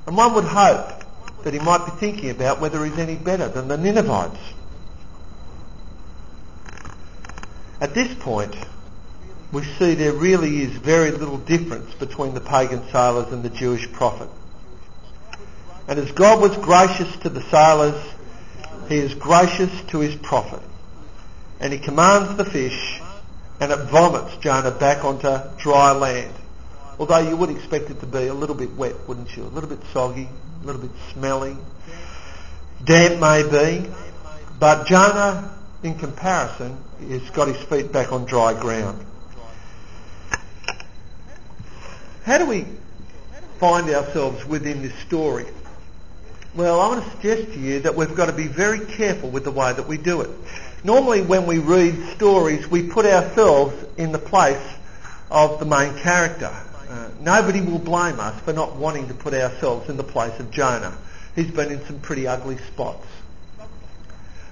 And 0.08 0.16
one 0.16 0.34
would 0.36 0.46
hope 0.46 1.04
that 1.44 1.54
he 1.54 1.60
might 1.60 1.86
be 1.86 1.92
thinking 1.92 2.30
about 2.30 2.62
whether 2.62 2.84
he's 2.86 2.98
any 2.98 3.16
better 3.16 3.48
than 3.48 3.68
the 3.68 3.78
Ninevites. 3.78 4.40
At 7.82 7.94
this 7.94 8.14
point, 8.16 8.56
we 9.52 9.64
see 9.64 9.96
there 9.96 10.14
really 10.14 10.62
is 10.64 10.72
very 10.72 11.12
little 11.12 11.38
difference 11.38 11.94
between 11.96 12.34
the 12.34 12.42
pagan 12.42 12.84
sailors 12.92 13.32
and 13.32 13.44
the 13.44 13.50
Jewish 13.50 13.92
prophet. 13.92 14.30
And 15.88 16.00
as 16.00 16.12
God 16.12 16.42
was 16.42 16.56
gracious 16.58 17.16
to 17.18 17.30
the 17.30 17.42
sailors, 17.42 18.02
he 18.90 18.98
is 18.98 19.14
gracious 19.14 19.70
to 19.90 20.00
his 20.00 20.16
prophet. 20.16 20.62
And 21.60 21.72
he 21.72 21.80
commands 21.80 22.36
the 22.38 22.46
fish 22.46 23.02
and 23.60 23.72
it 23.72 23.80
vomits 23.90 24.38
Jonah 24.38 24.72
back 24.72 25.04
onto 25.04 25.40
dry 25.58 25.92
land. 25.92 26.34
Although 27.00 27.20
you 27.20 27.36
would 27.36 27.50
expect 27.50 27.90
it 27.90 28.00
to 28.00 28.06
be 28.06 28.28
a 28.28 28.34
little 28.34 28.56
bit 28.56 28.74
wet, 28.76 28.96
wouldn't 29.08 29.36
you? 29.36 29.44
A 29.44 29.52
little 29.52 29.70
bit 29.70 29.80
soggy, 29.92 30.30
a 30.62 30.66
little 30.66 30.82
bit 30.82 30.92
smelly, 31.14 31.58
damp 32.84 33.20
maybe. 33.20 33.90
But 34.60 34.88
Jonah, 34.88 35.54
in 35.84 35.98
comparison, 35.98 36.78
has 37.10 37.30
got 37.32 37.48
his 37.48 37.62
feet 37.68 37.92
back 37.92 38.12
on 38.12 38.26
dry 38.26 38.54
ground. 38.54 39.06
How 42.24 42.38
do 42.38 42.46
we 42.46 42.66
find 43.60 43.90
ourselves 43.90 44.46
within 44.46 44.82
this 44.82 44.96
story? 45.06 45.46
Well, 46.56 46.80
I 46.80 46.88
want 46.88 47.04
to 47.04 47.12
suggest 47.12 47.54
to 47.54 47.60
you 47.60 47.82
that 47.82 47.96
we've 47.96 48.16
got 48.16 48.28
to 48.28 48.34
be 48.34 48.48
very 48.48 48.80
careful 48.80 49.30
with 49.30 49.44
the 49.44 49.52
way 49.52 49.74
that 49.74 49.88
we 49.88 49.98
do 49.98 50.22
it. 50.22 50.30
Normally 50.86 51.24
when 51.24 51.48
we 51.48 51.58
read 51.58 51.96
stories, 52.16 52.70
we 52.70 52.88
put 52.88 53.08
ourselves 53.08 53.74
in 53.98 54.12
the 54.12 54.20
place 54.20 54.62
of 55.32 55.58
the 55.58 55.66
main 55.66 55.98
character. 55.98 56.56
Uh, 56.88 57.10
nobody 57.22 57.60
will 57.60 57.80
blame 57.80 58.20
us 58.20 58.40
for 58.42 58.54
not 58.54 58.76
wanting 58.76 59.08
to 59.08 59.16
put 59.16 59.34
ourselves 59.34 59.90
in 59.90 59.98
the 59.98 60.04
place 60.04 60.40
of 60.40 60.52
Jonah. 60.52 60.96
He's 61.36 61.50
been 61.50 61.72
in 61.72 61.84
some 61.88 62.02
pretty 62.02 62.28
ugly 62.28 62.60
spots. 62.60 63.08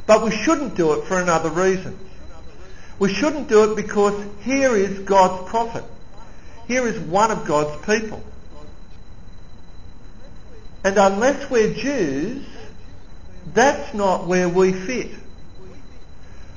But 0.08 0.24
we 0.24 0.32
shouldn't 0.32 0.76
do 0.76 0.94
it 0.94 1.04
for 1.06 1.22
another 1.22 1.52
reason. 1.52 2.00
We 2.98 3.14
shouldn't 3.14 3.48
do 3.48 3.72
it 3.72 3.76
because 3.76 4.20
here 4.42 4.76
is 4.76 5.02
God's 5.02 5.48
prophet. 5.48 5.84
Here 6.68 6.88
is 6.88 7.00
one 7.00 7.30
of 7.30 7.46
God's 7.46 7.86
people. 7.86 8.24
And 10.84 10.98
unless 10.98 11.48
we're 11.52 11.76
Jews, 11.76 12.44
that's 13.54 13.94
not 13.94 14.26
where 14.26 14.50
we 14.50 14.74
fit. 14.74 15.12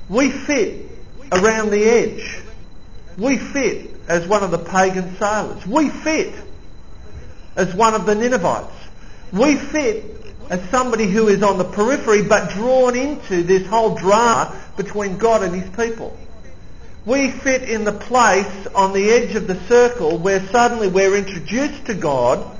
We 0.09 0.31
fit 0.31 0.89
around 1.31 1.71
the 1.71 1.83
edge. 1.83 2.41
We 3.17 3.37
fit 3.37 3.91
as 4.07 4.27
one 4.27 4.43
of 4.43 4.51
the 4.51 4.59
pagan 4.59 5.15
sailors. 5.17 5.65
We 5.65 5.89
fit 5.89 6.33
as 7.55 7.73
one 7.73 7.93
of 7.93 8.05
the 8.05 8.15
Ninevites. 8.15 8.71
We 9.33 9.55
fit 9.55 10.05
as 10.49 10.69
somebody 10.69 11.07
who 11.07 11.27
is 11.27 11.43
on 11.43 11.57
the 11.57 11.65
periphery 11.65 12.23
but 12.23 12.51
drawn 12.51 12.95
into 12.95 13.43
this 13.43 13.67
whole 13.67 13.95
drama 13.95 14.55
between 14.77 15.17
God 15.17 15.43
and 15.43 15.53
his 15.53 15.69
people. 15.75 16.17
We 17.05 17.31
fit 17.31 17.63
in 17.63 17.83
the 17.83 17.93
place 17.93 18.67
on 18.75 18.93
the 18.93 19.09
edge 19.09 19.35
of 19.35 19.47
the 19.47 19.59
circle 19.67 20.17
where 20.17 20.45
suddenly 20.47 20.87
we're 20.87 21.15
introduced 21.15 21.85
to 21.85 21.93
God 21.93 22.57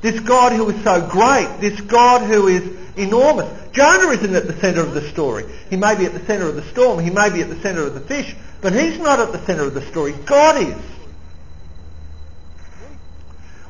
this 0.00 0.18
God 0.20 0.52
who 0.52 0.68
is 0.70 0.82
so 0.82 1.06
great, 1.06 1.48
this 1.60 1.80
God 1.80 2.22
who 2.22 2.48
is 2.48 2.62
enormous. 2.96 3.48
Jonah 3.72 4.10
isn't 4.10 4.34
at 4.34 4.46
the 4.46 4.58
centre 4.60 4.80
of 4.80 4.94
the 4.94 5.08
story. 5.10 5.44
He 5.68 5.76
may 5.76 5.96
be 5.96 6.06
at 6.06 6.12
the 6.12 6.24
centre 6.24 6.48
of 6.48 6.56
the 6.56 6.64
storm, 6.64 6.98
he 7.00 7.10
may 7.10 7.30
be 7.30 7.42
at 7.42 7.48
the 7.48 7.60
centre 7.60 7.86
of 7.86 7.94
the 7.94 8.00
fish, 8.00 8.34
but 8.60 8.72
he's 8.72 8.98
not 8.98 9.20
at 9.20 9.32
the 9.32 9.44
centre 9.44 9.64
of 9.64 9.74
the 9.74 9.82
story. 9.82 10.12
God 10.24 10.62
is. 10.62 10.76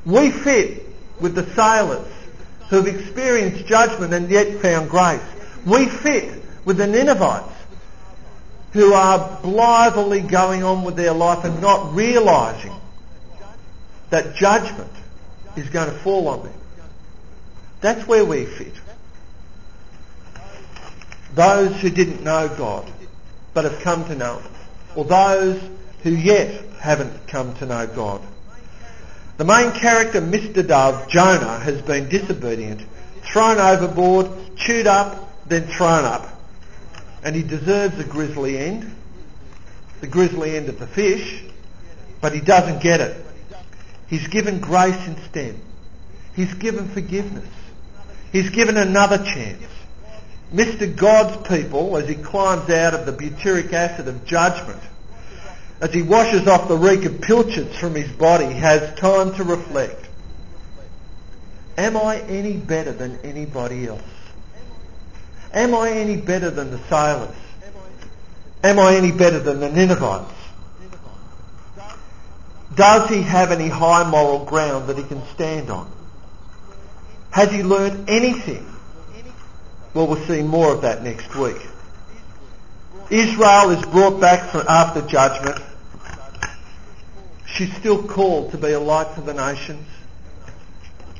We 0.06 0.30
fit 0.30 0.86
with 1.20 1.34
the 1.34 1.44
sailors 1.54 2.10
who've 2.70 2.86
experienced 2.86 3.66
judgment 3.66 4.14
and 4.14 4.30
yet 4.30 4.60
found 4.62 4.88
grace. 4.88 5.20
We 5.66 5.86
fit 5.86 6.42
with 6.64 6.78
the 6.78 6.86
Ninevites 6.86 7.52
who 8.72 8.92
are 8.94 9.40
blithely 9.42 10.20
going 10.20 10.62
on 10.62 10.84
with 10.84 10.96
their 10.96 11.12
life 11.12 11.44
and 11.44 11.60
not 11.60 11.92
realising 11.94 12.74
that 14.10 14.36
judgment 14.36 14.90
is 15.56 15.68
going 15.68 15.90
to 15.90 15.98
fall 15.98 16.28
on 16.28 16.42
them. 16.44 16.54
That's 17.80 18.06
where 18.06 18.24
we 18.24 18.44
fit. 18.44 18.74
Those 21.34 21.74
who 21.80 21.90
didn't 21.90 22.22
know 22.22 22.48
God 22.48 22.90
but 23.54 23.64
have 23.64 23.80
come 23.80 24.04
to 24.06 24.14
know 24.14 24.38
Him, 24.38 24.52
or 24.96 25.04
those 25.04 25.60
who 26.02 26.10
yet 26.10 26.64
haven't 26.78 27.26
come 27.26 27.54
to 27.56 27.66
know 27.66 27.86
God. 27.86 28.22
The 29.36 29.44
main 29.44 29.72
character, 29.72 30.20
Mr. 30.20 30.66
Dove, 30.66 31.08
Jonah, 31.08 31.58
has 31.60 31.80
been 31.82 32.08
disobedient, 32.08 32.82
thrown 33.22 33.58
overboard, 33.58 34.28
chewed 34.56 34.86
up, 34.86 35.48
then 35.48 35.66
thrown 35.66 36.04
up. 36.04 36.28
And 37.24 37.34
he 37.34 37.42
deserves 37.42 37.98
a 37.98 38.04
grisly 38.04 38.58
end, 38.58 38.94
the 40.00 40.06
grisly 40.06 40.56
end 40.56 40.68
of 40.68 40.78
the 40.78 40.86
fish, 40.86 41.44
but 42.20 42.32
he 42.32 42.40
doesn't 42.40 42.82
get 42.82 43.00
it. 43.00 43.26
He's 44.10 44.26
given 44.26 44.58
grace 44.58 45.06
instead. 45.06 45.54
He's 46.34 46.52
given 46.54 46.88
forgiveness. 46.88 47.48
He's 48.32 48.50
given 48.50 48.76
another 48.76 49.18
chance. 49.18 49.62
Mr. 50.52 50.94
God's 50.94 51.48
people, 51.48 51.96
as 51.96 52.08
he 52.08 52.16
climbs 52.16 52.68
out 52.70 52.92
of 52.92 53.06
the 53.06 53.12
butyric 53.12 53.72
acid 53.72 54.08
of 54.08 54.24
judgment, 54.26 54.82
as 55.80 55.94
he 55.94 56.02
washes 56.02 56.48
off 56.48 56.66
the 56.66 56.76
reek 56.76 57.04
of 57.04 57.20
pilchards 57.20 57.76
from 57.76 57.94
his 57.94 58.10
body, 58.10 58.46
has 58.46 58.98
time 58.98 59.32
to 59.36 59.44
reflect. 59.44 60.08
Am 61.78 61.96
I 61.96 62.18
any 62.22 62.56
better 62.56 62.92
than 62.92 63.16
anybody 63.22 63.86
else? 63.86 64.02
Am 65.52 65.72
I 65.72 65.90
any 65.90 66.16
better 66.16 66.50
than 66.50 66.72
the 66.72 66.78
sailors? 66.88 67.36
Am 68.64 68.78
I 68.80 68.96
any 68.96 69.12
better 69.12 69.38
than 69.38 69.60
the 69.60 69.70
Ninevites? 69.70 70.39
Does 72.74 73.08
he 73.08 73.22
have 73.22 73.50
any 73.50 73.68
high 73.68 74.08
moral 74.08 74.44
ground 74.44 74.88
that 74.88 74.96
he 74.96 75.04
can 75.04 75.22
stand 75.34 75.70
on? 75.70 75.90
Has 77.30 77.50
he 77.50 77.62
learned 77.62 78.08
anything 78.08 78.66
Well, 79.92 80.06
we'll 80.06 80.24
see 80.26 80.42
more 80.42 80.72
of 80.72 80.82
that 80.82 81.02
next 81.02 81.34
week. 81.34 81.56
Israel 83.10 83.70
is 83.70 83.84
brought 83.86 84.20
back 84.20 84.50
from 84.50 84.64
after 84.68 85.02
judgment. 85.02 85.60
She's 87.46 87.74
still 87.76 88.00
called 88.00 88.52
to 88.52 88.58
be 88.58 88.70
a 88.70 88.78
light 88.78 89.12
to 89.16 89.20
the 89.20 89.34
nations. 89.34 89.86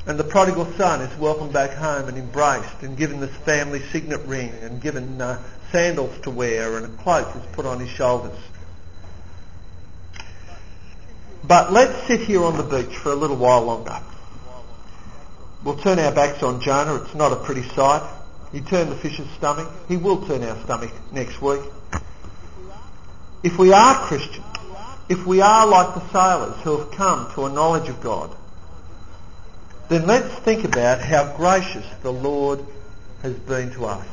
And 0.07 0.19
the 0.19 0.25
prodigal 0.25 0.67
son 0.77 1.01
is 1.03 1.19
welcomed 1.19 1.53
back 1.53 1.73
home 1.73 2.09
and 2.09 2.17
embraced 2.17 2.83
and 2.83 2.97
given 2.97 3.21
this 3.21 3.35
family 3.39 3.81
signet 3.91 4.21
ring 4.23 4.53
and 4.63 4.81
given 4.81 5.21
uh, 5.21 5.43
sandals 5.73 6.17
to 6.23 6.31
wear 6.31 6.77
and 6.77 6.87
a 6.87 7.03
cloak 7.03 7.35
is 7.37 7.43
put 7.53 7.67
on 7.67 7.81
his 7.81 7.91
shoulders. 7.91 8.39
But 11.45 11.73
let's 11.73 12.07
sit 12.07 12.21
here 12.21 12.45
on 12.45 12.57
the 12.57 12.63
beach 12.63 12.97
for 12.97 13.13
a 13.13 13.15
little 13.15 13.37
while 13.37 13.63
longer. 13.63 13.99
We'll 15.65 15.77
turn 15.77 15.99
our 15.99 16.13
backs 16.13 16.43
on 16.43 16.61
Jonah. 16.61 17.03
It's 17.03 17.15
not 17.15 17.33
a 17.33 17.37
pretty 17.37 17.63
sight. 17.71 18.03
He 18.53 18.61
turned 18.61 18.91
the 18.91 18.97
fish's 18.97 19.29
stomach. 19.31 19.71
He 19.89 19.97
will 19.97 20.27
turn 20.27 20.43
our 20.43 20.59
stomach 20.65 20.93
next 21.13 21.41
week. 21.41 21.61
If 23.43 23.59
we 23.59 23.73
are 23.73 23.95
Christians, 24.07 24.45
if 25.09 25.27
we 25.27 25.41
are 25.41 25.67
like 25.67 25.95
the 25.95 26.09
sailors 26.11 26.61
who 26.63 26.79
have 26.79 26.91
come 26.93 27.33
to 27.35 27.47
a 27.47 27.51
knowledge 27.51 27.89
of 27.89 28.01
God, 28.01 28.35
then 29.89 30.07
let's 30.07 30.33
think 30.41 30.65
about 30.65 31.01
how 31.01 31.37
gracious 31.37 31.87
the 32.03 32.13
Lord 32.13 32.65
has 33.23 33.35
been 33.35 33.71
to 33.73 33.87
us. 33.87 34.07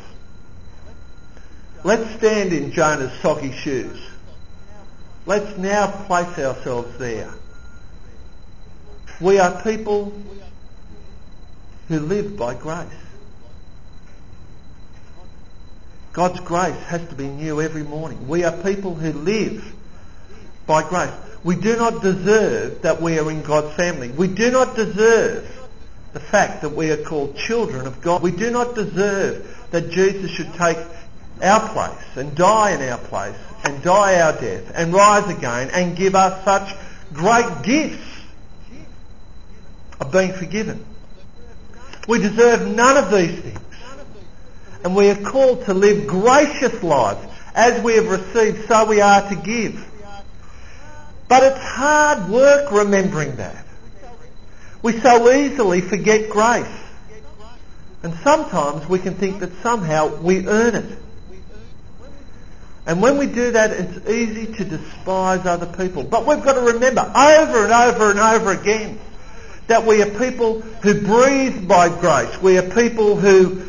Let's 1.83 2.09
stand 2.15 2.51
in 2.51 2.71
Jonah's 2.71 3.13
soggy 3.21 3.51
shoes. 3.51 3.99
Let's 5.27 5.57
now 5.57 5.91
place 6.05 6.39
ourselves 6.39 6.97
there. 6.97 7.29
We 9.19 9.39
are 9.39 9.61
people 9.61 10.13
who 11.89 11.99
live 11.99 12.37
by 12.37 12.53
grace. 12.53 12.87
God's 16.13 16.39
grace 16.39 16.81
has 16.83 17.05
to 17.09 17.15
be 17.15 17.27
new 17.27 17.61
every 17.61 17.83
morning. 17.83 18.29
We 18.29 18.45
are 18.45 18.53
people 18.63 18.95
who 18.95 19.11
live 19.11 19.75
by 20.65 20.87
grace. 20.87 21.11
We 21.43 21.57
do 21.57 21.75
not 21.75 22.01
deserve 22.01 22.83
that 22.83 23.01
we 23.01 23.19
are 23.19 23.29
in 23.29 23.41
God's 23.41 23.75
family. 23.75 24.09
We 24.09 24.29
do 24.29 24.49
not 24.49 24.77
deserve 24.77 25.69
the 26.13 26.21
fact 26.21 26.61
that 26.61 26.69
we 26.69 26.89
are 26.91 27.03
called 27.03 27.35
children 27.35 27.85
of 27.85 28.01
God. 28.01 28.21
We 28.21 28.31
do 28.31 28.49
not 28.49 28.75
deserve 28.75 29.67
that 29.71 29.89
Jesus 29.89 30.31
should 30.31 30.53
take 30.53 30.77
our 31.43 31.69
place 31.69 32.15
and 32.15 32.33
die 32.33 32.71
in 32.71 32.89
our 32.89 32.97
place 32.97 33.35
and 33.63 33.81
die 33.83 34.19
our 34.19 34.33
death 34.33 34.71
and 34.75 34.93
rise 34.93 35.27
again 35.35 35.69
and 35.71 35.95
give 35.95 36.15
us 36.15 36.43
such 36.43 36.75
great 37.13 37.63
gifts 37.63 38.03
of 39.99 40.11
being 40.11 40.33
forgiven. 40.33 40.85
We 42.07 42.19
deserve 42.19 42.67
none 42.67 42.97
of 42.97 43.11
these 43.11 43.39
things. 43.39 43.59
And 44.83 44.95
we 44.95 45.09
are 45.09 45.21
called 45.21 45.65
to 45.65 45.73
live 45.73 46.07
gracious 46.07 46.81
lives. 46.83 47.25
As 47.53 47.81
we 47.81 47.95
have 47.95 48.07
received, 48.07 48.67
so 48.67 48.85
we 48.85 49.01
are 49.01 49.27
to 49.29 49.35
give. 49.35 49.83
But 51.27 51.43
it's 51.43 51.59
hard 51.59 52.29
work 52.29 52.71
remembering 52.71 53.35
that. 53.37 53.65
We 54.81 54.99
so 54.99 55.31
easily 55.31 55.81
forget 55.81 56.29
grace. 56.29 56.67
And 58.03 58.13
sometimes 58.23 58.87
we 58.87 58.99
can 58.99 59.15
think 59.15 59.39
that 59.39 59.51
somehow 59.61 60.15
we 60.17 60.47
earn 60.47 60.75
it. 60.75 60.97
And 62.87 63.01
when 63.01 63.17
we 63.17 63.27
do 63.27 63.51
that, 63.51 63.71
it's 63.71 64.09
easy 64.09 64.45
to 64.53 64.63
despise 64.63 65.45
other 65.45 65.65
people. 65.65 66.03
But 66.03 66.25
we've 66.25 66.41
got 66.41 66.53
to 66.53 66.61
remember 66.61 67.01
over 67.01 67.65
and 67.65 67.73
over 67.73 68.11
and 68.11 68.19
over 68.19 68.51
again 68.51 68.97
that 69.67 69.85
we 69.85 70.01
are 70.01 70.09
people 70.09 70.61
who 70.61 71.01
breathe 71.01 71.67
by 71.67 71.89
grace. 71.89 72.41
We 72.41 72.57
are 72.57 72.63
people 72.63 73.17
who, 73.17 73.61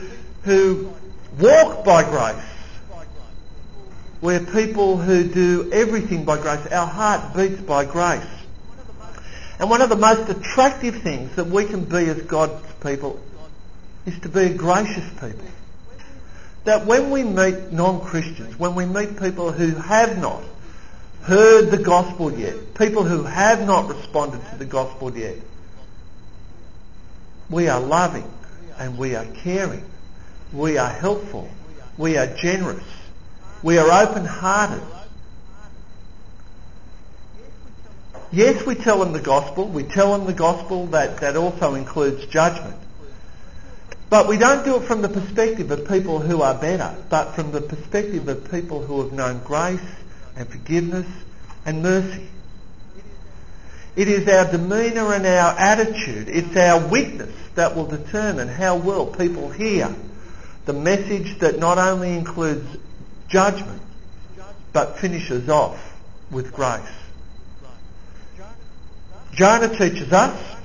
who 0.45 0.95
walk 1.41 1.85
by 1.85 2.05
grace. 2.05 2.45
We're 4.21 4.39
people 4.39 4.97
who 4.97 5.25
do 5.25 5.71
everything 5.73 6.25
by 6.25 6.39
grace. 6.41 6.65
Our 6.69 6.87
heart 6.87 7.35
beats 7.35 7.61
by 7.61 7.87
grace. 7.87 8.23
And 9.59 9.69
one 9.69 9.83
of 9.83 9.89
the 9.89 9.97
most 9.97 10.29
attractive 10.29 11.03
things 11.03 11.35
that 11.35 11.49
we 11.49 11.65
can 11.65 11.85
be 11.85 12.09
as 12.09 12.23
God's 12.23 12.65
people 12.81 13.21
is 14.07 14.17
to 14.21 14.29
be 14.29 14.43
a 14.43 14.55
gracious 14.55 15.09
people. 15.15 15.45
That 16.65 16.87
when 16.87 17.11
we 17.11 17.23
meet 17.23 17.73
non-Christians, 17.73 18.59
when 18.59 18.75
we 18.75 18.85
meet 18.85 19.19
people 19.19 19.53
who 19.53 19.75
have 19.77 20.19
not 20.19 20.43
heard 21.23 21.71
the 21.71 21.79
gospel 21.79 22.33
yet, 22.33 22.75
people 22.75 23.05
who 23.05 23.23
have 23.23 23.67
not 23.67 23.89
responded 23.89 24.41
to 24.51 24.57
the 24.57 24.65
gospel 24.65 25.17
yet, 25.17 25.37
we 27.51 27.69
are 27.69 27.81
loving 27.81 28.31
and 28.79 28.99
we 28.99 29.15
are 29.15 29.25
caring. 29.25 29.85
We 30.53 30.79
are 30.79 30.91
helpful. 30.91 31.51
We 31.97 32.17
are 32.17 32.27
generous. 32.27 32.85
We 33.63 33.79
are 33.79 33.91
open-hearted. 33.91 34.83
Yes, 38.31 38.65
we 38.67 38.75
tell 38.75 38.99
them 38.99 39.13
the 39.13 39.21
gospel. 39.21 39.67
We 39.67 39.85
tell 39.85 40.17
them 40.17 40.27
the 40.27 40.35
gospel 40.35 40.87
that, 40.89 41.19
that 41.19 41.37
also 41.37 41.75
includes 41.75 42.27
judgment. 42.27 42.77
But 44.11 44.27
we 44.27 44.39
don't 44.39 44.65
do 44.65 44.77
it 44.77 44.85
from 44.85 45.03
the 45.03 45.09
perspective 45.09 45.71
of 45.71 45.87
people 45.87 46.19
who 46.19 46.41
are 46.41 46.55
better, 46.55 46.97
but 47.11 47.35
from 47.35 47.53
the 47.53 47.61
perspective 47.61 48.27
of 48.29 48.51
people 48.51 48.83
who 48.83 49.03
have 49.03 49.13
known 49.13 49.41
grace 49.45 49.81
and 50.37 50.49
forgiveness 50.49 51.07
and 51.67 51.83
mercy. 51.83 52.27
It 53.97 54.09
is 54.09 54.29
our 54.29 54.51
demeanour 54.51 55.13
and 55.13 55.27
our 55.27 55.59
attitude, 55.59 56.29
it's 56.29 56.57
our 56.57 56.89
witness 56.89 57.35
that 57.57 57.75
will 57.77 57.87
determine 57.87 58.49
how 58.49 58.77
well 58.77 59.07
people 59.07 59.51
hear 59.51 59.95
the 60.65 60.73
message 60.73 61.39
that 61.41 61.59
not 61.59 61.79
only 61.79 62.17
includes 62.17 62.77
judgment, 63.29 63.83
but 64.73 64.99
finishes 64.99 65.49
off 65.49 65.79
with 66.31 66.53
grace. 66.53 66.83
Jonah 69.33 69.69
teaches 69.69 70.13
us 70.13 70.58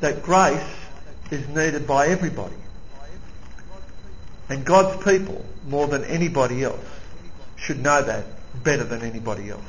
that 0.00 0.22
grace 0.22 0.62
is 1.30 1.46
needed 1.48 1.86
by 1.86 2.08
everybody. 2.08 2.54
And 4.48 4.64
God's 4.64 5.02
people, 5.04 5.44
more 5.68 5.86
than 5.86 6.04
anybody 6.04 6.64
else, 6.64 6.84
should 7.56 7.80
know 7.80 8.02
that 8.02 8.24
better 8.64 8.84
than 8.84 9.02
anybody 9.02 9.50
else. 9.50 9.62